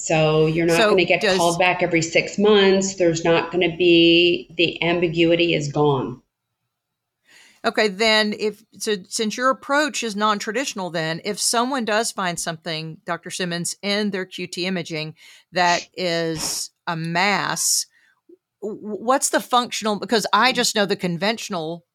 [0.04, 2.96] So you're not so going to get does, called back every six months.
[2.96, 6.22] There's not going to be the ambiguity is gone.
[7.64, 12.98] Okay, then if so, since your approach is non-traditional, then if someone does find something,
[13.06, 13.30] Dr.
[13.30, 15.16] Simmons, in their QT imaging
[15.54, 17.86] that is a mass,
[18.60, 20.00] what's the functional?
[20.00, 21.86] Because I just know the conventional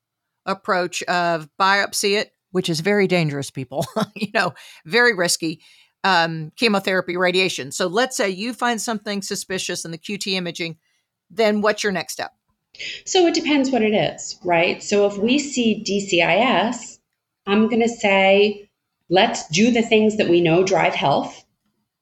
[0.47, 3.51] approach of biopsy it, which is very dangerous.
[3.51, 3.85] People,
[4.17, 4.55] you know,
[4.87, 5.61] very risky.
[6.05, 7.73] Um, chemotherapy, radiation.
[7.73, 10.77] So let's say you find something suspicious in the QT imaging,
[11.29, 12.33] then what's your next step?
[13.05, 14.83] So it depends what it is, right?
[14.83, 16.99] So if we see DCIS,
[17.47, 18.71] I'm going to say,
[19.11, 21.45] let's do the things that we know drive health,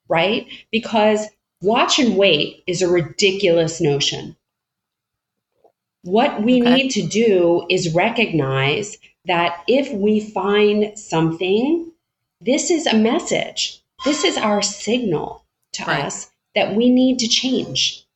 [0.08, 0.46] right?
[0.70, 1.26] Because
[1.62, 4.36] watch and wait is a ridiculous notion.
[6.02, 6.74] What we okay.
[6.74, 11.90] need to do is recognize that if we find something,
[12.40, 13.82] this is a message.
[14.04, 16.04] This is our signal to right.
[16.04, 18.06] us that we need to change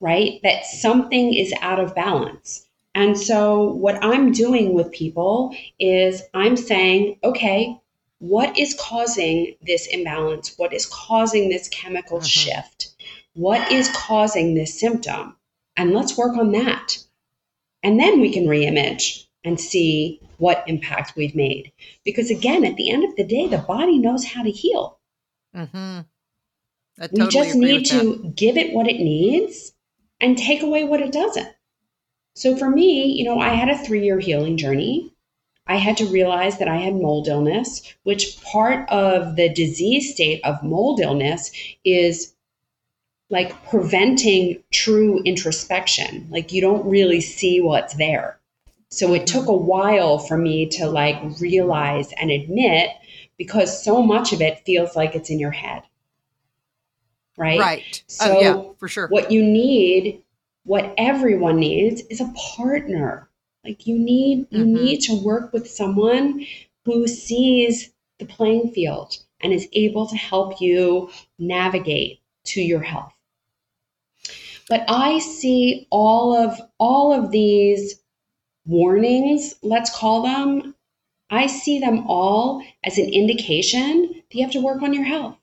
[0.00, 0.40] right?
[0.42, 2.66] That something is out of balance.
[2.94, 7.78] And so, what I'm doing with people is I'm saying, okay,
[8.18, 10.54] what is causing this imbalance?
[10.56, 12.26] What is causing this chemical mm-hmm.
[12.26, 12.94] shift?
[13.34, 15.36] What is causing this symptom?
[15.76, 16.98] And let's work on that.
[17.84, 21.70] And then we can reimage and see what impact we've made.
[22.04, 24.97] Because again, at the end of the day, the body knows how to heal.
[25.58, 26.00] Mm-hmm.
[27.00, 28.36] Totally we just need to that.
[28.36, 29.72] give it what it needs
[30.20, 31.48] and take away what it doesn't.
[32.34, 35.12] So for me, you know, I had a three year healing journey.
[35.66, 40.40] I had to realize that I had mold illness, which part of the disease state
[40.44, 41.52] of mold illness
[41.84, 42.34] is
[43.28, 46.28] like preventing true introspection.
[46.30, 48.38] Like you don't really see what's there.
[48.90, 52.90] So it took a while for me to like realize and admit
[53.38, 55.82] because so much of it feels like it's in your head
[57.38, 57.58] right?
[57.58, 58.02] Right.
[58.08, 59.08] So, oh, yeah, for sure.
[59.08, 60.22] What you need,
[60.64, 63.30] what everyone needs, is a partner.
[63.64, 64.74] Like you need, you mm-hmm.
[64.74, 66.44] need to work with someone
[66.84, 73.14] who sees the playing field and is able to help you navigate to your health.
[74.68, 78.00] But I see all of all of these
[78.66, 80.74] warnings, let's call them,
[81.30, 85.38] I see them all as an indication that you have to work on your health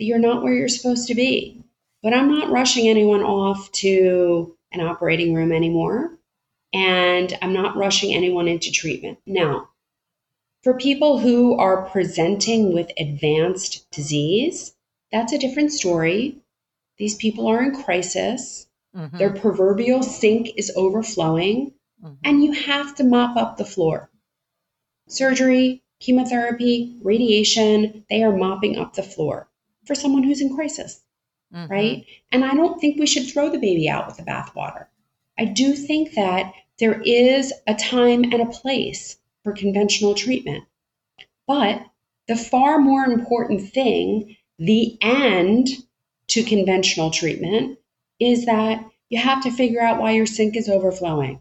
[0.00, 1.62] that you're not where you're supposed to be.
[2.02, 6.18] But I'm not rushing anyone off to an operating room anymore.
[6.72, 9.18] And I'm not rushing anyone into treatment.
[9.26, 9.68] Now,
[10.62, 14.74] for people who are presenting with advanced disease,
[15.12, 16.38] that's a different story.
[16.96, 18.66] These people are in crisis.
[18.96, 19.18] Mm-hmm.
[19.18, 21.72] Their proverbial sink is overflowing,
[22.02, 22.14] mm-hmm.
[22.24, 24.09] and you have to mop up the floor.
[25.10, 29.48] Surgery, chemotherapy, radiation, they are mopping up the floor
[29.84, 31.02] for someone who's in crisis,
[31.52, 31.70] mm-hmm.
[31.70, 32.06] right?
[32.30, 34.86] And I don't think we should throw the baby out with the bathwater.
[35.36, 40.64] I do think that there is a time and a place for conventional treatment.
[41.46, 41.84] But
[42.28, 45.68] the far more important thing, the end
[46.28, 47.78] to conventional treatment,
[48.20, 51.40] is that you have to figure out why your sink is overflowing,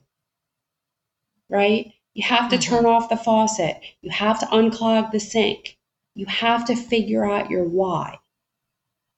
[1.49, 1.93] right?
[2.13, 2.75] You have to mm-hmm.
[2.75, 3.79] turn off the faucet.
[4.01, 5.77] You have to unclog the sink.
[6.15, 8.19] You have to figure out your why.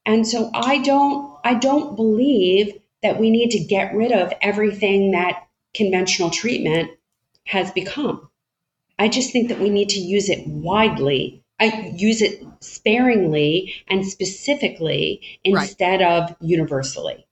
[0.05, 5.11] And so I don't I don't believe that we need to get rid of everything
[5.11, 6.91] that conventional treatment
[7.45, 8.29] has become.
[8.99, 11.43] I just think that we need to use it widely.
[11.59, 16.29] I use it sparingly and specifically instead right.
[16.29, 17.25] of universally.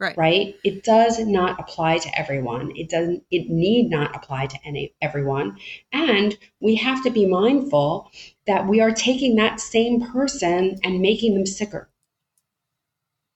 [0.00, 0.16] Right.
[0.16, 0.56] Right?
[0.64, 2.72] It does not apply to everyone.
[2.76, 5.58] It doesn't it need not apply to any everyone.
[5.92, 8.10] And we have to be mindful
[8.46, 11.88] that we are taking that same person and making them sicker.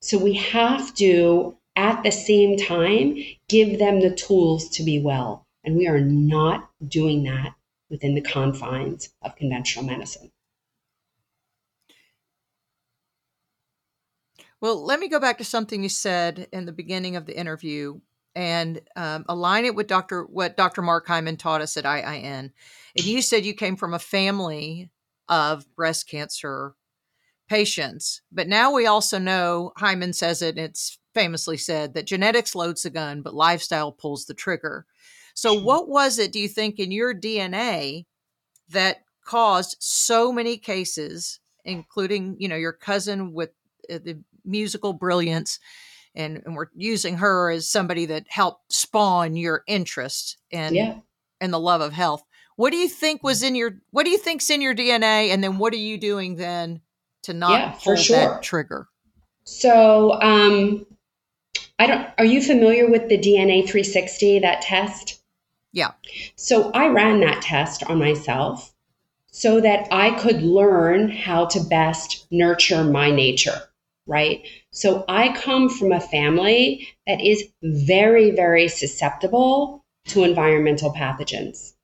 [0.01, 5.45] So we have to at the same time give them the tools to be well.
[5.63, 7.55] And we are not doing that
[7.89, 10.31] within the confines of conventional medicine.
[14.61, 17.99] Well, let me go back to something you said in the beginning of the interview
[18.35, 20.23] and um, align it with Dr.
[20.23, 20.81] what Dr.
[20.81, 22.23] Mark Hyman taught us at IIN.
[22.23, 24.89] And you said you came from a family
[25.29, 26.75] of breast cancer
[27.47, 30.57] patients, but now we also know Hyman says it.
[30.57, 34.85] It's famously said that genetics loads the gun, but lifestyle pulls the trigger.
[35.33, 38.05] So, what was it, do you think, in your DNA
[38.69, 43.51] that caused so many cases, including, you know, your cousin with
[43.91, 44.19] uh, the
[44.49, 45.59] musical brilliance?
[46.15, 50.95] And, and we're using her as somebody that helped spawn your interest and Yeah.
[51.39, 52.23] and the love of health.
[52.55, 55.43] What do you think was in your what do you think's in your DNA and
[55.43, 56.81] then what are you doing then
[57.23, 58.17] to not Yeah, for pull sure.
[58.17, 58.87] that trigger?
[59.45, 60.85] So, um,
[61.77, 62.07] I don't.
[62.17, 65.21] Are you familiar with the DNA 360 that test?
[65.71, 65.91] Yeah.
[66.35, 68.73] So I ran that test on myself
[69.31, 73.61] so that I could learn how to best nurture my nature.
[74.09, 74.41] Right.
[74.71, 81.75] So I come from a family that is very, very susceptible to environmental pathogens.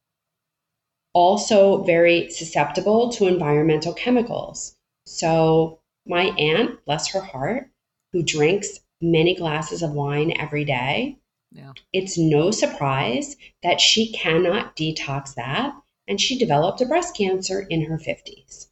[1.14, 4.76] Also, very susceptible to environmental chemicals.
[5.06, 7.70] So, my aunt, bless her heart,
[8.12, 11.18] who drinks many glasses of wine every day,
[11.52, 11.74] Yeah.
[11.94, 15.76] it's no surprise that she cannot detox that,
[16.08, 18.70] and she developed a breast cancer in her 50s.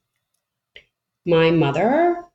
[1.25, 2.25] My mother,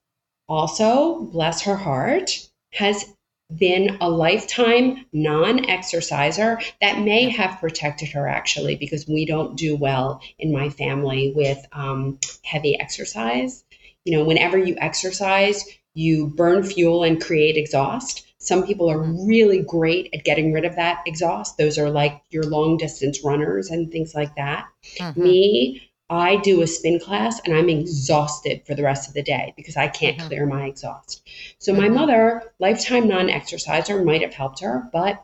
[0.49, 3.14] also, bless her heart, has
[3.57, 9.74] been a lifetime non exerciser that may have protected her actually, because we don't do
[9.76, 13.64] well in my family with um, heavy exercise.
[14.05, 18.24] You know, whenever you exercise, you burn fuel and create exhaust.
[18.38, 21.59] Some people are really great at getting rid of that exhaust.
[21.59, 24.66] Those are like your long distance runners and things like that.
[24.99, 25.16] Mhm.
[25.16, 29.52] Me, I do a spin class and I'm exhausted for the rest of the day
[29.56, 30.26] because I can't Mhm.
[30.26, 31.22] clear my exhaust.
[31.59, 31.94] So my Mhm.
[31.94, 35.22] mother, lifetime non-exerciser, might have helped her, but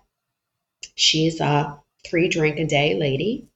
[0.95, 3.49] she's a three drink a day lady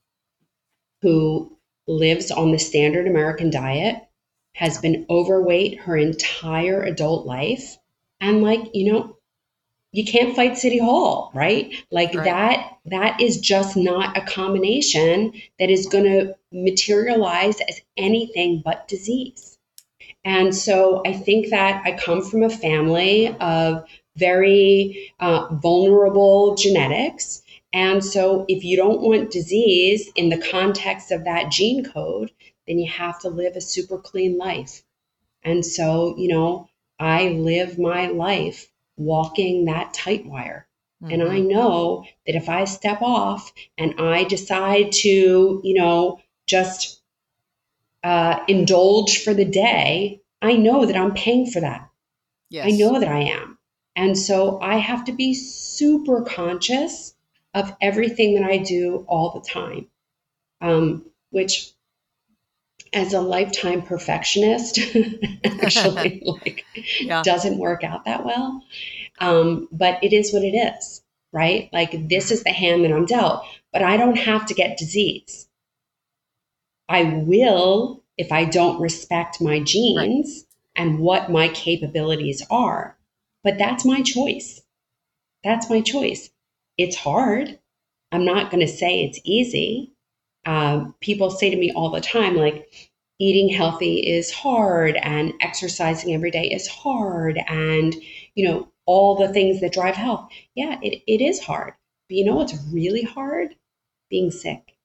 [1.03, 3.97] who lives on the standard American diet,
[4.55, 7.77] has been overweight her entire adult life,
[8.21, 9.18] and like, you know,
[9.93, 11.73] you can't fight city hall right?
[11.91, 12.25] Like Right.
[12.25, 18.89] that that is just not a combination that is going to materialize as anything but
[18.89, 19.59] disease.
[20.25, 23.85] And so i think that i come from a family of
[24.17, 27.43] very uh, vulnerable genetics.
[27.73, 32.31] And so if you don't want disease in the context of that gene code
[32.67, 34.83] then you have to live a super clean life.
[35.43, 36.69] And so you know
[37.01, 38.69] i live my life
[38.99, 40.67] walking that tight wire.
[41.11, 41.49] And I Mhm.
[41.49, 47.01] know that if I step off and I decide to, you know, just
[48.05, 51.89] uh, indulge for the day, I know that I'm paying for that.
[52.51, 52.67] yes.
[52.67, 53.59] I know that I am.
[53.97, 57.15] And so I have to be super conscious
[57.55, 59.89] of everything that I do all the time,
[60.61, 61.73] um, which
[62.93, 64.79] as a lifetime perfectionist
[65.45, 66.65] actually like
[67.01, 67.23] Yeah.
[67.23, 68.63] doesn't work out that well.
[69.21, 71.69] Um, but it is what it is right?
[71.73, 75.49] Like this is the hand that i'm dealt but i don't have to get disease.
[76.89, 82.97] I will if i don't respect my genes and what my capabilities are.
[83.45, 84.63] But that's my choice.
[85.45, 86.31] That's my choice.
[86.77, 87.59] It's hard.
[88.13, 89.93] I'm not going to say it's easy
[90.49, 92.73] um, people say to me all the time, like,
[93.21, 97.95] eating healthy is hard and exercising every day is hard and,
[98.35, 100.29] you know, all the things that drive health.
[100.55, 101.75] Yeah, it, it is hard.
[102.09, 103.55] But you know what's really hard?
[104.09, 104.77] Being sick.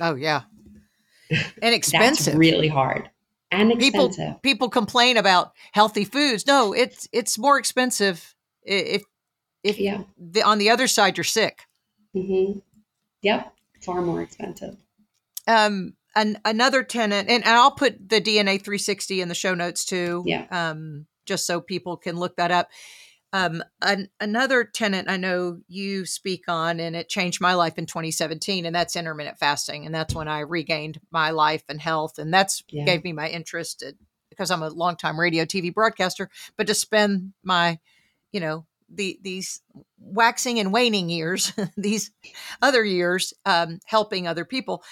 [0.00, 0.42] Oh yeah.
[1.62, 2.26] And expensive.
[2.26, 3.10] That's really hard
[3.50, 4.42] and people expensive.
[4.42, 6.46] people complain about healthy foods.
[6.46, 9.02] No, it's it's more expensive if
[9.64, 10.02] if Yeah.
[10.18, 11.62] the, on the other side you're sick.
[12.12, 12.58] hmm
[13.22, 13.55] Yep.
[13.86, 14.76] Far more expensive.
[15.46, 19.84] um an, another tenant and, and i'll put the dna 360 in the show notes
[19.84, 20.46] too Yeah.
[20.50, 22.68] um just so people can look that up
[23.32, 27.86] um an, another tenant i know you speak on and it changed my life in
[27.86, 32.32] 2017 and that's intermittent fasting and that's when i regained my life and health and
[32.34, 32.84] that's Yeah.
[32.86, 33.94] gave me my interest in,
[34.30, 37.78] because i'm a longtime radio tv broadcaster but to spend my
[38.32, 39.60] you know the these
[39.98, 42.10] waxing and waning years these
[42.62, 44.82] other years um, helping other people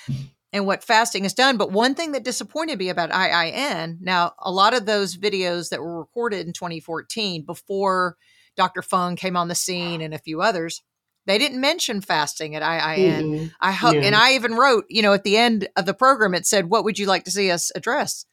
[0.53, 1.57] and what fasting has done.
[1.57, 5.81] But one thing that disappointed me about IIN, now a lot of those videos that
[5.81, 8.17] were recorded in 2014 before
[8.57, 8.83] Dr.
[8.83, 10.83] Fung came on the scene and a few others.
[11.27, 13.23] They didn't mention fasting at IIN.
[13.23, 13.53] Mm-mm.
[13.61, 14.01] I hope, No.
[14.03, 16.85] and I even wrote, you know, at the end of the program, it said, "What
[16.85, 18.27] would you like to see us address?"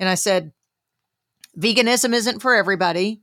[0.00, 0.52] And I said,
[1.58, 3.20] "Veganism isn't for everybody.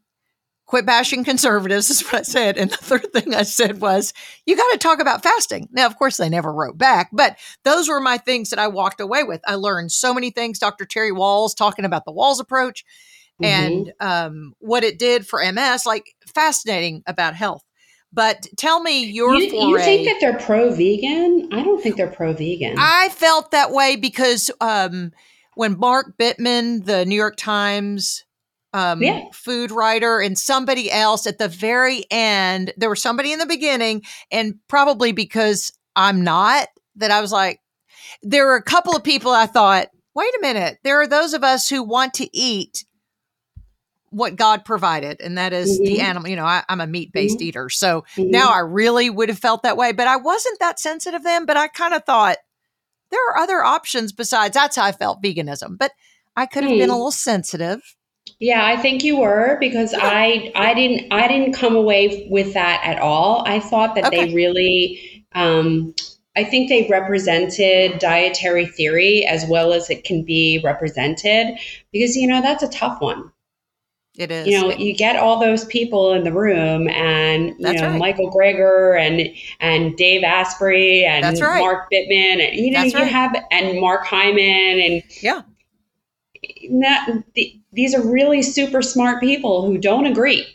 [0.69, 2.55] Quit bashing conservatives," is what I said.
[2.55, 4.13] And the third thing I said was,
[4.45, 7.89] "You got to talk about fasting." Now, of course, they never wrote back, but those
[7.89, 9.41] were my things that I walked away with.
[9.47, 10.59] I learned so many things.
[10.59, 10.85] Dr.
[10.85, 12.85] Terry Wahls talking about the Wahls approach
[13.41, 13.45] Mhm.
[13.47, 17.63] and um, what it did for MS, like fascinating about health.
[18.13, 19.65] But tell me your you, foray.
[19.69, 21.49] you think that they're pro vegan?
[21.51, 22.75] I don't think they're pro vegan.
[22.77, 25.13] I felt that way because um,
[25.55, 28.23] when Mark Bittman, the New York Times
[28.73, 29.21] um, Yeah.
[29.33, 34.03] food writer, and somebody else at the very end, there was somebody in the beginning,
[34.31, 37.59] and probably because I'm not, that I was like,
[38.21, 41.43] there were a couple of people I thought, wait a minute, there are those of
[41.43, 42.85] us who want to eat
[44.11, 46.01] what God provided, and that is the Mhm.
[46.03, 46.29] animal.
[46.29, 47.69] You know, I, I'm a meat based eater.
[47.69, 48.31] So Mhm.
[48.31, 51.45] now I really would have felt that way, but I wasn't that sensitive then.
[51.45, 52.37] But I kind of thought
[53.11, 54.55] there are other options besides.
[54.55, 55.91] That's how I felt veganism, but
[56.35, 56.97] I could have been a Hmm.
[56.97, 57.95] little sensitive.
[58.39, 62.81] Yeah, I think you were because I I didn't I didn't come away with that
[62.85, 63.43] at all.
[63.45, 64.27] I thought that Okay.
[64.27, 65.93] they really um,
[66.37, 71.59] I think they represented dietary theory as well as it can be represented
[71.91, 73.31] because you know that's a tough one.
[74.17, 74.47] It is.
[74.47, 77.99] You know, you get all those people in the room and you That's know right.
[77.99, 79.29] Michael Greger and
[79.59, 81.59] and Dave Asprey and right.
[81.59, 83.11] Mark Bittman and you know That's you right.
[83.11, 85.41] have and Mark Hyman and Yeah.
[86.69, 87.09] Not,
[87.73, 90.45] these are really super smart people who don't agree.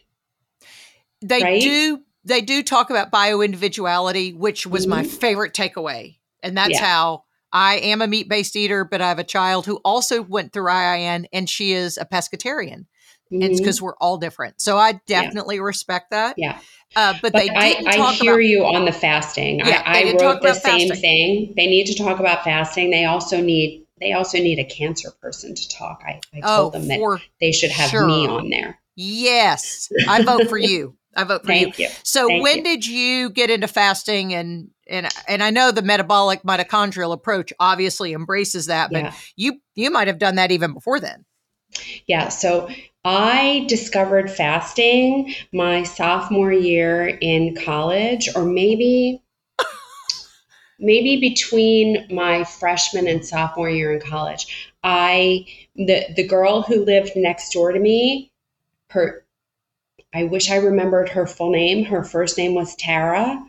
[1.22, 1.60] they right?
[1.60, 2.00] do.
[2.26, 5.06] They do talk about bio individuality, which was my Mhm.
[5.06, 6.84] favorite takeaway, and that's Yeah.
[6.84, 8.84] how I am a meat based eater.
[8.84, 12.86] But I have a child who also went through IIN, and she is a pescatarian,
[13.30, 14.60] and it's because we're all different.
[14.60, 16.36] So I definitely respect that.
[16.38, 16.58] Yeah.
[16.96, 18.42] Uh, but, But they I, I hear about.
[18.44, 19.58] you on the fasting.
[19.58, 21.00] Yeah, I, I talk wrote the same fasting.
[21.00, 21.54] thing.
[21.56, 22.90] They need to talk about fasting.
[22.90, 26.02] They also need they also need a cancer person to talk.
[26.06, 28.06] I, I Oh, told them that they should have sure.
[28.06, 28.80] me on there.
[28.96, 30.96] yes, I vote for you.
[31.16, 31.72] I vote for you.
[31.76, 31.88] You.
[32.02, 32.62] So Thank when you.
[32.64, 38.12] did you get into fasting and and and I know the metabolic mitochondrial approach obviously
[38.12, 39.14] embraces that, but Yeah.
[39.36, 41.24] you you might have done that even before then.
[42.06, 42.68] Yeah, so
[43.04, 49.22] I discovered fasting my sophomore year in college, or maybe
[50.84, 54.72] maybe between my freshman and sophomore year in college.
[54.82, 58.30] I the the girl who lived next door to me,
[58.90, 59.24] her
[60.12, 61.84] I wish I remembered her full name.
[61.84, 63.44] Her first name was Tara.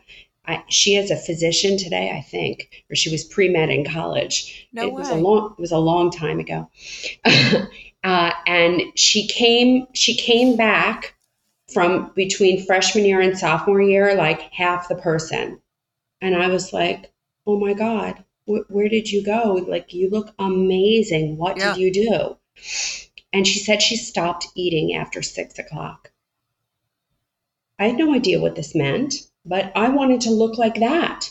[0.48, 4.68] I, she is a physician today, I think, or she was pre med in college.
[4.72, 6.70] No it was a long it was a long time ago.
[8.04, 11.16] uh, and she came she came back
[11.72, 15.60] from between freshman year and sophomore year like half the person
[16.20, 17.10] and i was like
[17.46, 21.74] oh my god wh- where did you go like you look amazing what Yeah.
[21.74, 22.36] did you do
[23.32, 26.12] and she said she stopped eating after six o'clock
[27.78, 31.30] i had no idea what this meant but i wanted to look like that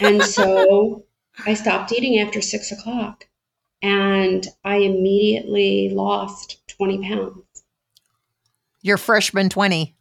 [0.00, 1.04] and so
[1.46, 3.26] i stopped eating after six o'clock
[3.82, 7.44] and I immediately lost 20 pounds.
[8.80, 9.94] Your freshman twenty.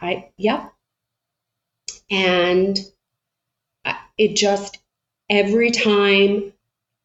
[0.00, 0.72] I, yep.
[2.10, 2.76] And
[4.18, 4.78] it just,
[5.30, 6.52] every time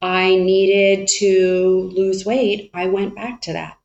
[0.02, 3.78] I needed to lose weight, I went back to that.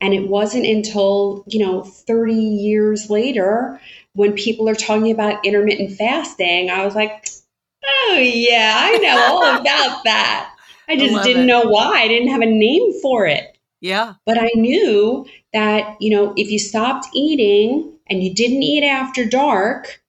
[0.00, 3.80] And it wasn't until, you know, 30 years later
[4.14, 7.28] when people are talking about intermittent fasting, I was like,
[7.86, 10.54] oh, yeah, I know all about that.
[10.88, 11.46] I just love didn't it.
[11.46, 12.02] know why.
[12.02, 13.56] I didn't have a name for it.
[13.80, 14.14] Yeah.
[14.26, 19.24] But I knew that, you know, if you stopped eating and you didn't eat after
[19.24, 20.02] dark,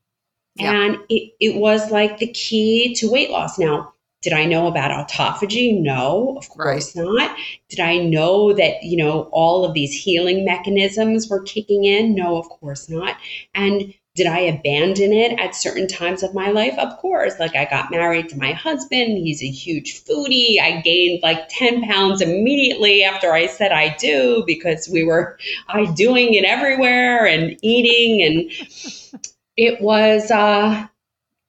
[0.59, 0.73] Yeah.
[0.73, 3.57] and it, it was like the key to weight loss.
[3.57, 5.79] Now, did I know about autophagy?
[5.79, 7.35] No, of course not.
[7.69, 12.15] Did I know that, you know, all of these healing mechanisms were kicking in?
[12.15, 13.15] No, of course not.
[13.55, 16.77] And did I abandon it at certain times of my life?
[16.77, 17.39] Of course.
[17.39, 19.17] Like I got married to my husband.
[19.17, 20.59] He's a huge foodie.
[20.59, 25.37] I gained like 10 pounds immediately after I said I do because we were
[25.69, 29.23] I doing it everywhere and eating and
[29.59, 30.87] it was uh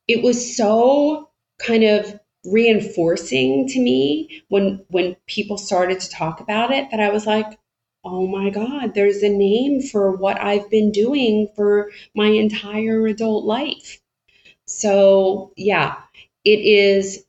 [0.09, 6.73] it was so kind of reinforcing to me when when people started to talk about
[6.73, 7.59] it that I was like
[8.03, 13.45] oh my God, there's a name for what I've been doing for my entire adult
[13.45, 14.01] life.
[14.65, 15.97] So, yeah,
[16.43, 17.25] it is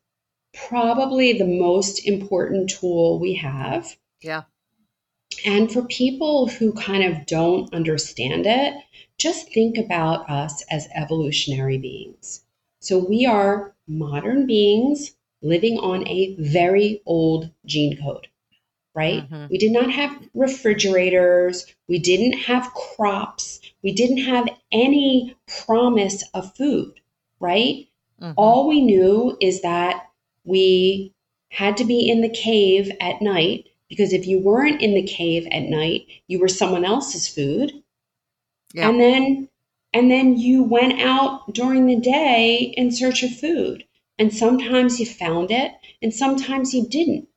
[0.54, 3.98] probably the most important tool we have.
[4.22, 4.44] Yeah.
[5.46, 8.74] And for people who kind of don't understand it,
[9.18, 12.44] just think about us as evolutionary beings.
[12.80, 18.28] So we are modern beings living on a very old gene code,
[18.94, 19.30] right?
[19.30, 19.48] Mm-hmm.
[19.50, 25.36] We did not have refrigerators, we didn't have crops, we didn't have any
[25.66, 27.00] promise of food,
[27.40, 27.88] right?
[28.22, 28.34] Mm-hmm.
[28.38, 30.10] All we knew is that
[30.44, 31.14] we
[31.50, 35.48] had to be in the cave at night because if you weren't in the cave
[35.52, 37.81] at night, you were someone else's food.
[38.74, 38.90] Yeah.
[38.90, 39.50] And then
[39.94, 43.84] and then you went out during the day in search of food.
[44.18, 47.28] And sometimes you found it and sometimes you didn't.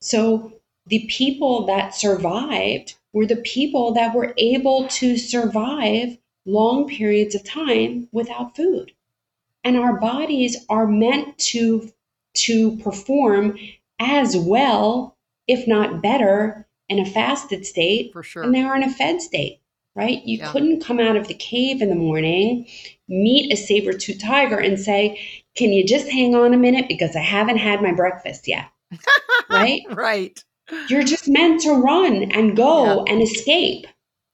[0.00, 0.52] So
[0.86, 7.42] the people that survived were the people that were able to survive long periods of
[7.42, 8.92] time without food.
[9.64, 11.90] And our bodies are meant to
[12.34, 13.58] to perform
[13.98, 15.16] as well,
[15.48, 18.42] if not better, in a fasted state For sure.
[18.42, 19.60] than they are in a fed state,
[19.96, 20.24] right?
[20.24, 20.52] You yeah.
[20.52, 22.66] couldn't come out of the cave in the morning,
[23.08, 25.18] meet a saber tooth tiger, and say,
[25.56, 28.66] Can you just hang on a minute because I haven't had my breakfast yet?
[29.50, 29.82] right?
[29.90, 30.44] Right.
[30.88, 33.12] You're just meant to run and go yeah.
[33.12, 33.86] and escape.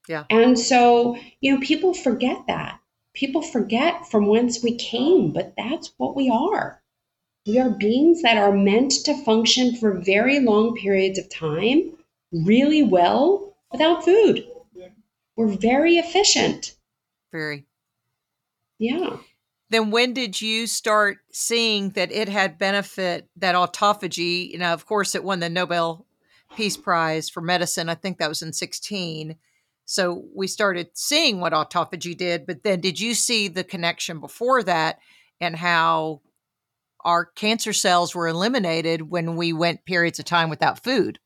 [0.09, 0.25] Yeah.
[0.31, 2.81] And so, you know, people forget that.
[3.15, 6.83] People forget from whence we came, but that's what we are.
[7.47, 11.93] We are beings that are meant to function for very long periods of time
[12.33, 14.47] really well without food.
[15.37, 16.74] We're very efficient.
[17.30, 17.66] Very.
[18.78, 19.16] Yeah.
[19.70, 24.85] Then when did you start seeing that it had benefit that autophagy, you know, of
[24.85, 26.07] course it won the Nobel
[26.57, 27.89] Peace Prize for medicine.
[27.89, 29.37] I think that was in 16.
[29.87, 34.62] So we started seeing what autophagy did, but then did you see the connection before
[34.62, 34.99] that
[35.41, 36.20] and how
[37.05, 41.18] our cancer cells were eliminated when we went periods of time without food?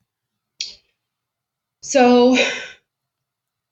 [1.81, 2.37] So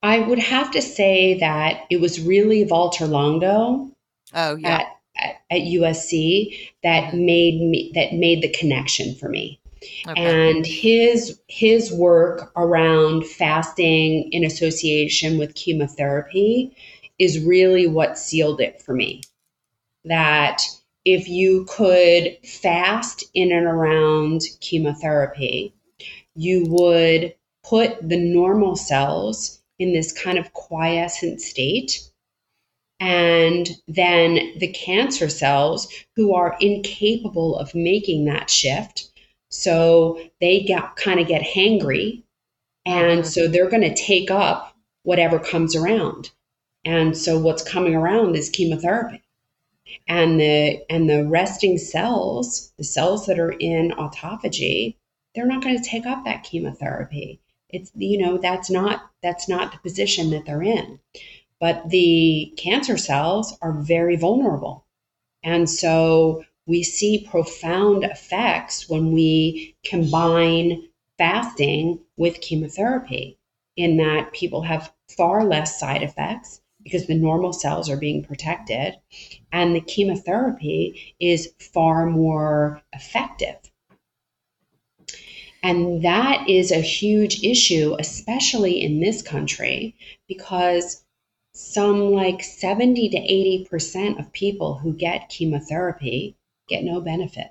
[0.06, 3.90] I would have to say that it was really Walter Longo
[4.36, 4.70] oh, yeah.
[4.70, 4.86] at,
[5.18, 7.26] at, at USC that mm-hmm.
[7.26, 9.60] made me that made the connection for me.
[10.08, 10.52] Okay.
[10.52, 16.78] And his his work around fasting in association with chemotherapy
[17.18, 19.22] is really what sealed it for me.
[20.04, 20.62] That
[21.04, 25.74] if you could fast in and around chemotherapy,
[26.36, 27.34] you would
[27.64, 32.10] put the normal cells in this kind of quiescent state.
[33.00, 39.12] And then the cancer cells, who are incapable of making that shift,
[39.50, 42.24] so they get kind of get hangry.
[42.86, 43.28] And mm-hmm.
[43.28, 46.32] so they're going to take up whatever comes around.
[46.86, 49.22] And so what's coming around is chemotherapy
[50.08, 54.96] and the and the resting cells the cells that are in autophagy
[55.34, 57.40] they're not going to take up that chemotherapy
[57.76, 61.00] it's you know that's not that's not the position that they're in
[61.60, 64.86] but the cancer cells are very vulnerable
[65.44, 73.38] and so we see profound effects when we combine fasting with chemotherapy
[73.78, 78.96] in that people have far less side effects because the normal cells are being protected
[79.52, 83.58] and the chemotherapy is far more effective.
[85.66, 89.96] And that is a huge issue, especially in this country,
[90.28, 91.04] because
[91.54, 96.38] some like 70 to 80% of people who get chemotherapy
[96.70, 97.48] get no benefit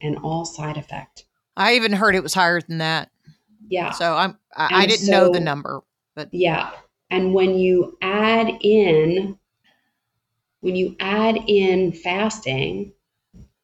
[0.00, 1.26] and all side effect.
[1.58, 3.10] I even heard it was higher than that.
[3.68, 3.90] Yeah.
[3.90, 5.82] So I'm I, I didn't so, know the number,
[6.14, 6.70] but yeah.
[7.10, 9.38] And when you add in,
[10.60, 12.94] when you add in fasting,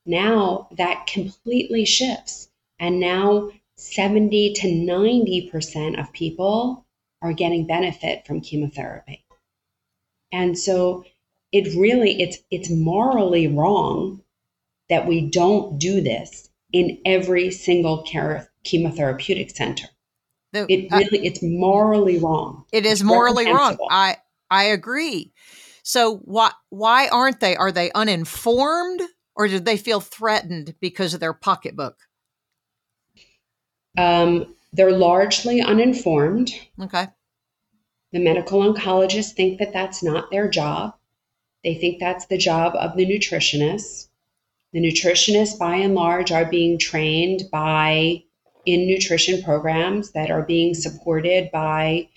[0.05, 2.51] now that completely shifts.
[2.79, 3.51] And now
[3.83, 6.87] 70 to 90% of people
[7.21, 9.25] are getting benefit from chemotherapy.
[10.33, 11.05] And so
[11.53, 14.23] it really it's it's morally wrong
[14.89, 19.87] that we don't do this in every single chemotherapeutic center.
[20.53, 22.65] The, it uh, really, it's morally wrong.
[22.73, 23.77] It is morally wrong.
[23.91, 24.17] I
[24.51, 25.33] I agree.
[25.83, 27.57] So why why aren't they?
[27.57, 29.03] Are they uninformed,
[29.35, 31.97] or do they feel threatened because of their pocketbook?
[33.97, 36.51] Um, they're largely uninformed.
[36.81, 37.09] Okay.
[38.13, 40.95] The medical oncologists think that that's not their job.
[41.65, 44.09] They think that's the job of the nutritionists.
[44.73, 48.25] The nutritionists, by and large, are being trained by
[48.65, 52.09] in nutrition programs that are being supported by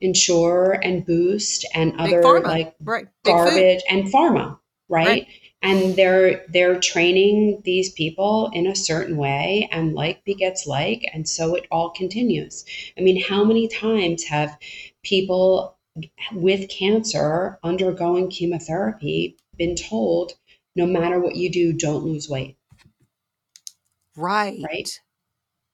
[0.00, 3.08] Ensure and Boost and other like right.
[3.24, 4.58] garbage and pharma.
[4.88, 5.06] right?
[5.06, 5.28] right?
[5.64, 11.28] And they're they're training these people in a certain way, and like begets like, and
[11.28, 12.64] so it all continues.
[12.96, 14.56] I mean, how many times have
[15.02, 15.76] people
[16.32, 20.34] with cancer undergoing chemotherapy been told,
[20.76, 22.56] no matter what you do, don't lose weight?
[24.16, 24.60] Right.
[24.62, 25.00] Right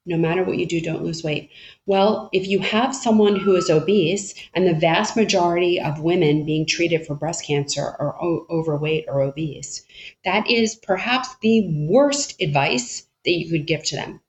[0.07, 1.51] no matter what you do, don't lose weight.
[1.85, 6.67] Well, if you have someone who is obese, and the vast majority of women being
[6.67, 9.85] treated for breast cancer are o- overweight or obese,
[10.25, 14.21] that is perhaps the worst advice that you could give to them.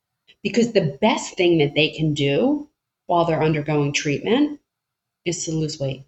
[0.43, 2.67] Because the best thing that they can do
[3.05, 4.59] while they're undergoing treatment
[5.23, 6.03] is to lose weight.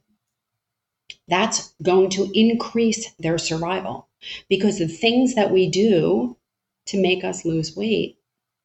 [1.28, 4.08] That's going to increase their survival
[4.50, 6.38] because the things that we do
[6.88, 8.18] to make us lose weight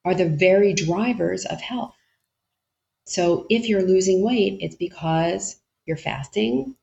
[0.09, 1.95] are the very drivers of health.
[3.05, 6.77] So if you're losing weight, it's because you're fasting,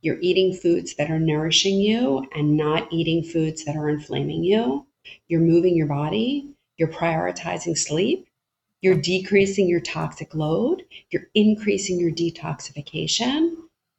[0.00, 4.86] you're eating foods that are nourishing you and not eating foods that are inflaming you.
[5.26, 8.28] You're moving your body, you're prioritizing sleep,
[8.80, 13.56] you're decreasing your toxic load, you're increasing your detoxification.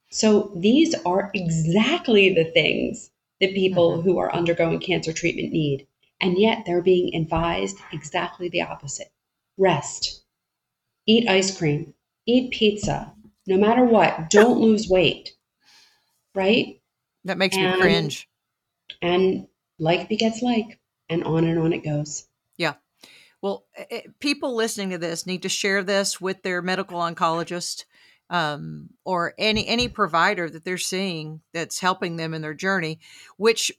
[0.10, 3.12] So these are exactly the things
[3.42, 4.02] that people mm-hmm.
[4.04, 5.86] who are undergoing cancer treatment need.
[6.22, 9.12] And yet they're being advised exactly the opposite
[9.58, 10.24] rest,
[11.06, 11.94] eat ice cream,
[12.26, 13.14] eat pizza,
[13.48, 15.32] no matter what, don't lose weight.
[16.36, 16.82] Right?
[17.26, 18.30] That makes and, me cringe.
[19.02, 19.48] And
[19.80, 22.28] like begets like, and on and on it goes.
[22.58, 22.76] Yeah.
[23.42, 27.00] Well, it, eh, eh, people listening to this need to share this with their medical
[27.00, 27.86] oncologist
[28.30, 33.00] um, or any any provider that they're seeing that's helping them in their journey.
[33.38, 33.72] Which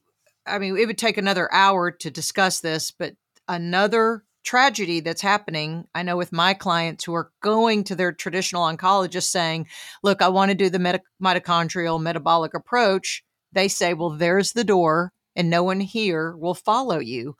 [0.51, 3.15] I mean, it would take another hour to discuss this, but
[3.47, 8.63] another tragedy that's happening, I know with my clients who are going to their traditional
[8.63, 9.67] oncologist saying,
[10.03, 13.23] Look, I want to do the mitochondrial metabolic approach.
[13.51, 17.35] They say, Well, there's the door, and no one here will follow you.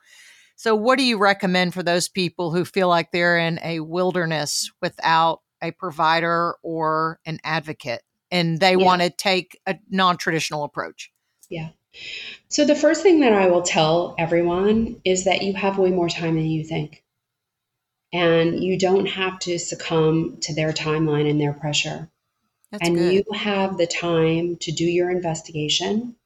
[0.56, 4.70] So, what do you recommend for those people who feel like they're in a wilderness
[4.80, 8.84] without a provider or an advocate and they yeah.
[8.84, 11.10] want to take a non traditional approach?
[11.50, 11.70] Yeah.
[12.48, 16.08] So, the first thing that I will tell everyone is that you have way more
[16.08, 17.02] time than you think.
[18.12, 22.10] And you don't have to succumb to their timeline and their pressure.
[22.70, 23.12] That's and good.
[23.14, 26.16] you have the time to do your investigation.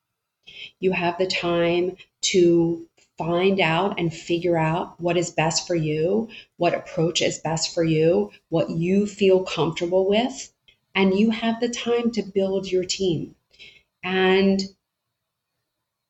[0.81, 2.87] You have the time to
[3.19, 7.83] find out and figure out what is best for you, what approach is best for
[7.83, 10.53] you, what you feel comfortable with.
[10.95, 13.35] And you have the time to build your team.
[14.03, 14.61] And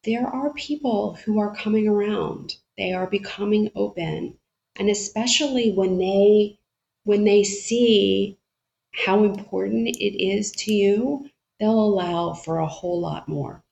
[0.07, 2.57] there are people who are coming around.
[2.79, 4.39] They are becoming open.
[4.77, 6.59] And especially when they
[7.05, 8.39] when they see
[8.93, 11.29] how important it is to you,
[11.61, 13.63] they'll allow for a whole lot more.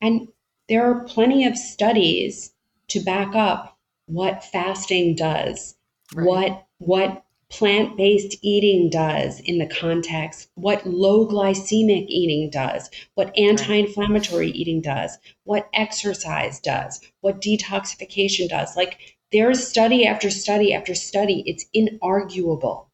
[0.00, 0.28] And
[0.68, 2.52] there are plenty of studies
[2.88, 5.76] to back up what fasting does,
[6.14, 6.26] right.
[6.26, 13.36] what what plant based eating does in the context, what low glycemic eating does, what
[13.36, 18.76] anti inflammatory eating does, what exercise does, what detoxification does.
[18.76, 22.86] Like there's study after study after study, it's inarguable.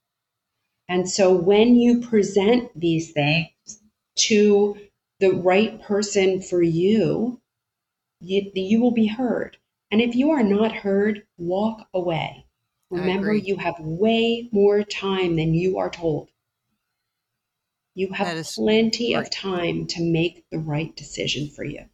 [0.88, 3.50] And so when you present these things
[4.16, 4.78] to
[5.20, 7.40] the right person for you,
[8.20, 9.58] you, you will be heard.
[9.90, 12.45] And if you are not heard, walk away
[12.90, 16.28] Remember, you have way more time than you are told.
[17.94, 21.86] You have plenty of time to make the right decision for you.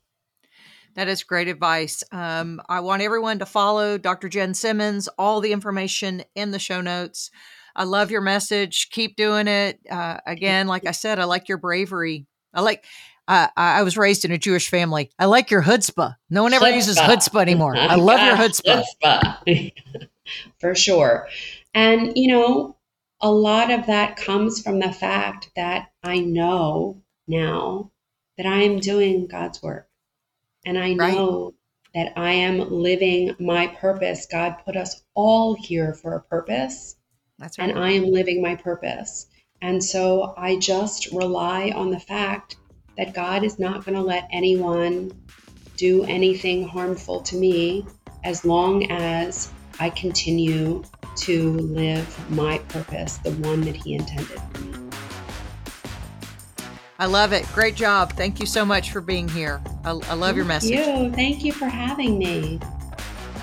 [0.95, 2.05] That is great advice.
[2.13, 4.29] Um, I want everyone to follow Dr.
[4.29, 7.31] Jenn Simmons, all the information in the show notes.
[7.75, 8.91] I love your message.
[8.91, 9.79] Keep doing it.
[9.91, 12.27] Uh, again, like I said, I like your bravery.
[12.53, 12.85] I like,
[13.29, 15.11] uh, I was raised in a Jewish family.
[15.19, 16.17] I like your chutzpah.
[16.29, 16.75] No one ever chutzpah.
[16.75, 17.75] uses chutzpah anymore.
[17.77, 18.85] I love your chutzpah.
[19.03, 19.73] chutzpah.
[20.59, 21.29] for sure.
[21.75, 22.77] And, you know,
[23.21, 27.91] a lot of that comes from the fact that I know now
[28.37, 29.89] that I am doing God's work.
[30.65, 31.55] And I know
[31.95, 32.07] right.
[32.07, 34.27] that I am living my purpose.
[34.31, 36.97] God put us all here for a purpose.
[37.39, 37.71] That's right.
[37.71, 39.27] And I am living my purpose.
[39.61, 42.57] And so I just rely on the fact
[42.97, 45.13] that God is not going to let anyone
[45.77, 47.87] do anything harmful to me
[48.25, 49.53] as long as
[49.83, 50.83] I continue
[51.17, 54.79] to live my purpose, the one that He intended for me.
[57.01, 57.45] I love it.
[57.53, 58.13] Great job.
[58.13, 59.61] Thank you so much for being here.
[59.85, 60.71] I, I love Thank your message.
[60.71, 61.11] You.
[61.11, 62.61] Thank you for having me.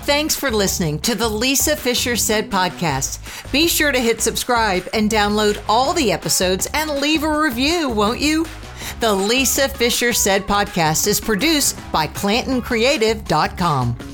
[0.03, 3.51] Thanks for listening to the Lisa Fischer Said podcast.
[3.51, 8.21] Be sure to hit subscribe and download all the episodes and leave a review, won't
[8.21, 8.45] you?
[9.01, 14.08] The Lisa Fischer Said podcast is produced by ClantonCreative.com.